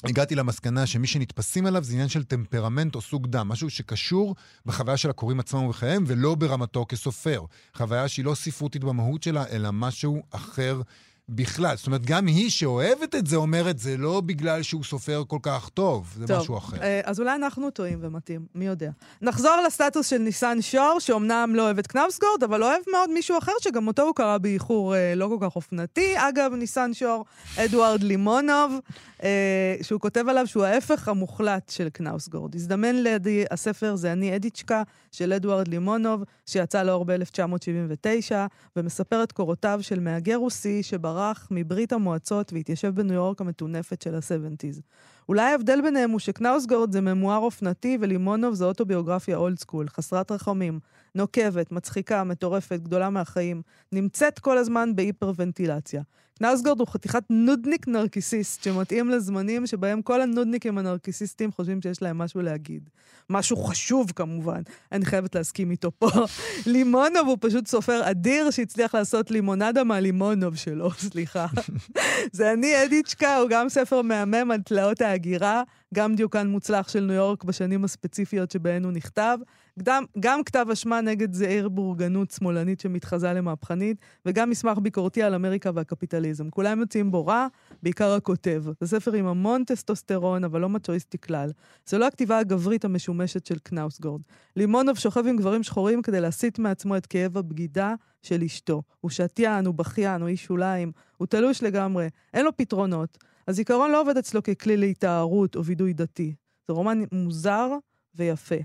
[0.04, 4.36] הגעתי למסקנה שמי שנתפסים עליו זה עניין של טמפרמנט או סוג דם, משהו שקשור
[4.66, 7.42] בחוויה של הקוראים עצמם ובחייהם, ולא ברמתו כסופר.
[7.74, 10.82] חוויה שהיא לא ספרותית במהות שלה, אלא משהו אחר
[11.30, 11.76] בכלל.
[11.78, 15.70] זאת אומרת, גם היא שאוהבת את זה אומרת, זה לא בגלל שהוא סופר כל כך
[15.70, 16.82] טוב, זה טוב, משהו אחר.
[16.82, 18.92] אה, אז אולי אנחנו טועים ומתאים, מי יודע.
[19.22, 23.52] נחזור לסטטוס של ניסן שור, שאומנם לא אוהב את קנאוסגורד, אבל אוהב מאוד מישהו אחר,
[23.62, 26.14] שגם אותו הוא קרא באיחור אה, לא כל כך אופנתי.
[26.16, 27.26] אגב, ניסן שור,
[27.58, 28.80] אדוארד לימונוב,
[29.24, 32.56] אה, שהוא כותב עליו שהוא ההפך המוחלט של קנאוסגורד.
[32.56, 38.32] הזדמן לידי הספר זה אני אדיצ'קה של אדוארד לימונוב, שיצא לאור ב-1979,
[38.76, 41.17] ומספר את קורותיו של מהגר רוסי שברח
[41.52, 44.82] מברית המועצות והתיישב בניו יורק המטונפת של ה-70's.
[45.30, 50.80] אולי ההבדל ביניהם הוא שקנאוסגורד זה ממואר אופנתי ולימונוב זה אוטוביוגרפיה old school, חסרת רחמים,
[51.16, 53.62] נוקבת, מצחיקה, מטורפת, גדולה מהחיים,
[53.92, 56.02] נמצאת כל הזמן בהיפרוונטילציה.
[56.38, 62.42] קנאוסגורד הוא חתיכת נודניק נרקיסיסט שמתאים לזמנים שבהם כל הנודניקים הנרקיסיסטים חושבים שיש להם משהו
[62.42, 62.90] להגיד.
[63.30, 64.62] משהו חשוב כמובן,
[64.92, 66.10] אני חייבת להסכים איתו פה.
[66.66, 71.46] לימונוב הוא פשוט סופר אדיר שהצליח לעשות לימונדה מהלימונוב שלו, סליחה.
[72.32, 75.64] זה אני אדיצ'קה, הוא גם ספר מהמם על תלאות ההגירה,
[75.94, 79.38] גם דיוקן מוצלח של ניו יורק בשנים הספציפיות שבהן הוא נכתב,
[79.84, 85.72] גם, גם כתב אשמה נגד זעיר בורגנות שמאלנית שמתחזה למהפכנית, וגם מסמך ביקורתי על אמריקה
[85.74, 86.50] והקפיטליזם.
[86.50, 87.48] כולם יוצאים בו רע,
[87.84, 88.64] בעיקר הכותב.
[88.82, 91.52] זה ספר עם המון טסטוסטרון, אבל לא מצ'ואיסטי כלל.
[91.86, 94.22] זה לא הכתיבה הגברית המשומשת של קנאוסגורד.
[94.56, 98.82] לימונוב שוכב עם גברים שחורים כדי להסיט מעצמו את כאב הבגידה של אשתו.
[99.02, 103.18] הוא שתיין, הוא בכיין, הוא איש שוליים, הוא תלוש לגמרי, אין לו פתרונות.
[103.48, 106.34] הזיכרון לא עובד אצלו ככלי להיטהרות או וידוי דתי.
[106.68, 107.70] זה רומן מוזר
[108.16, 108.56] ויפה.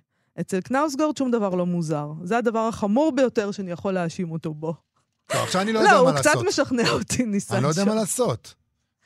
[0.40, 2.08] אצל קנאוסגורד שום דבר לא מוזר.
[2.24, 4.74] זה הדבר החמור ביותר שאני יכול להאשים אותו בו.
[5.26, 6.44] טוב, עכשיו אני לא לא, יודע הוא מה קצת לעשות.
[6.48, 7.94] משכנע אותי, ניסן אני לא יודע שור.
[7.94, 8.54] מה לעשות.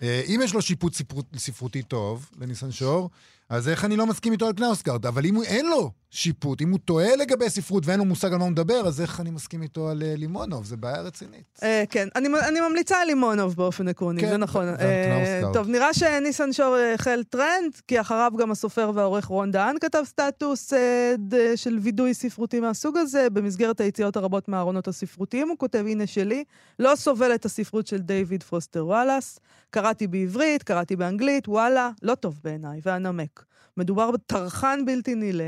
[0.03, 3.11] אה, אם יש לו שיפוט ספרות- ספרותי טוב, לניסן שור,
[3.49, 5.07] אז איך אני לא מסכים איתו על קנאוסגרד?
[5.07, 8.39] אבל אם הוא- אין לו שיפוט, אם הוא טועה לגבי ספרות ואין לו מושג על
[8.39, 10.65] מה הוא מדבר, אז איך אני מסכים איתו על אה, לימונוב?
[10.65, 11.59] זה בעיה רצינית.
[11.63, 14.65] אה, כן, אני, אני ממליצה על לימונוב באופן עקרוני, כן, זה נכון.
[14.77, 15.53] קנאוסגרד.
[15.53, 20.73] טוב, נראה שניסן שור החל טרנד, כי אחריו גם הסופר והעורך רון דהן כתב סטטוס
[20.73, 23.31] אה, ד, של וידוי ספרותי מהסוג הזה.
[23.31, 26.45] במסגרת היציאות הרבות מהארונות הספרותיים, הוא כותב, הנה שלי,
[26.79, 29.39] לא סובל את הספרות של דיוויד פוסטר וואלאס.
[29.71, 33.36] קראתי בעברית, קראתי באנגלית, וואלה, לא טוב בעיניי, ואנמק.
[33.77, 35.45] מדובר בטרחן בלתי נילא,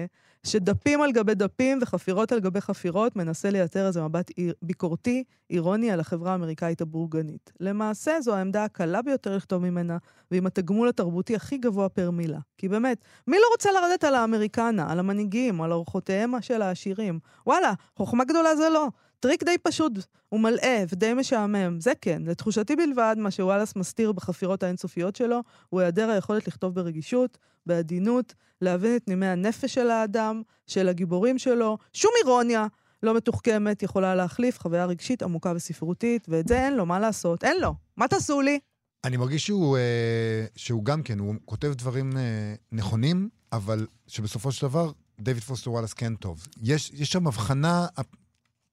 [0.47, 5.91] שדפים על גבי דפים וחפירות על גבי חפירות מנסה לייצר איזה מבט איר- ביקורתי, אירוני
[5.91, 7.53] על החברה האמריקאית הבורגנית.
[7.61, 9.97] למעשה, זו העמדה הקלה ביותר לכתוב ממנה,
[10.31, 12.39] ועם התגמול התרבותי הכי גבוה פר מילה.
[12.59, 17.19] כי באמת, מי לא רוצה לרדת על האמריקנה, על המנהיגים, על אורחותיהם של העשירים?
[17.47, 18.89] וואלה, חוכמה גדולה זה לא.
[19.21, 19.93] טריק די פשוט
[20.33, 22.23] ומלאה ודי משעמם, זה כן.
[22.27, 28.97] לתחושתי בלבד, מה שוואלאס מסתיר בחפירות האינסופיות שלו, הוא היעדר היכולת לכתוב ברגישות, בעדינות, להבין
[28.97, 31.79] את נימי הנפש של האדם, של הגיבורים שלו.
[31.93, 32.67] שום אירוניה
[33.03, 37.45] לא מתוחכמת יכולה להחליף חוויה רגשית עמוקה וספרותית, ואת זה אין לו, מה לעשות?
[37.45, 37.75] אין לו.
[37.97, 38.59] מה תעשו לי?
[39.05, 44.67] אני מרגיש שהוא, אה, שהוא גם כן, הוא כותב דברים אה, נכונים, אבל שבסופו של
[44.67, 46.47] דבר, דיוויד פוסטר וואלאס כן טוב.
[46.63, 47.87] יש, יש שם הבחנה,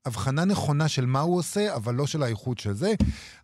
[0.05, 2.93] הבחנה נכונה של מה הוא עושה, אבל לא של האיכות של זה.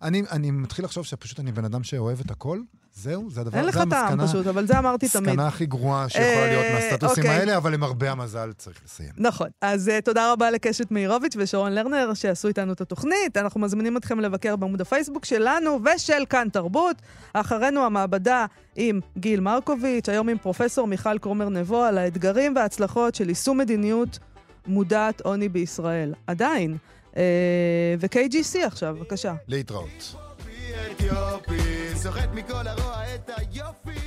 [0.02, 2.60] אני, אני מתחיל לחשוב שפשוט אני בן אדם שאוהב את הכל,
[2.96, 5.30] זהו, זה הדבר, אין לך זה טעם המסקנה, פשוט, אבל זה אמרתי תמיד.
[5.30, 7.40] המסקנה הכי גרועה שיכולה להיות אה, מהסטטוסים אוקיי.
[7.40, 9.10] האלה, אבל למרבה המזל צריך לסיים.
[9.18, 9.48] נכון.
[9.62, 13.38] אז uh, תודה רבה לקשת מאירוביץ' ושרון לרנר שעשו איתנו את התוכנית.
[13.38, 16.96] אנחנו מזמינים אתכם לבקר בעמוד הפייסבוק שלנו ושל כאן תרבות.
[17.34, 18.46] אחרינו המעבדה
[18.76, 24.20] עם גיל מרקוביץ', היום עם פרופסור מיכל קרומר נבו על האתגרים וההצלחות של יישום מדיניות
[24.68, 26.14] מודעת עוני בישראל.
[26.28, 26.78] עדיין.
[27.12, 27.16] Uh,
[28.00, 29.34] ו-KGC עכשיו, בבקשה.
[29.48, 30.16] להתראות.
[30.92, 34.01] אתיופי, סוחט מכל הרוע את היופי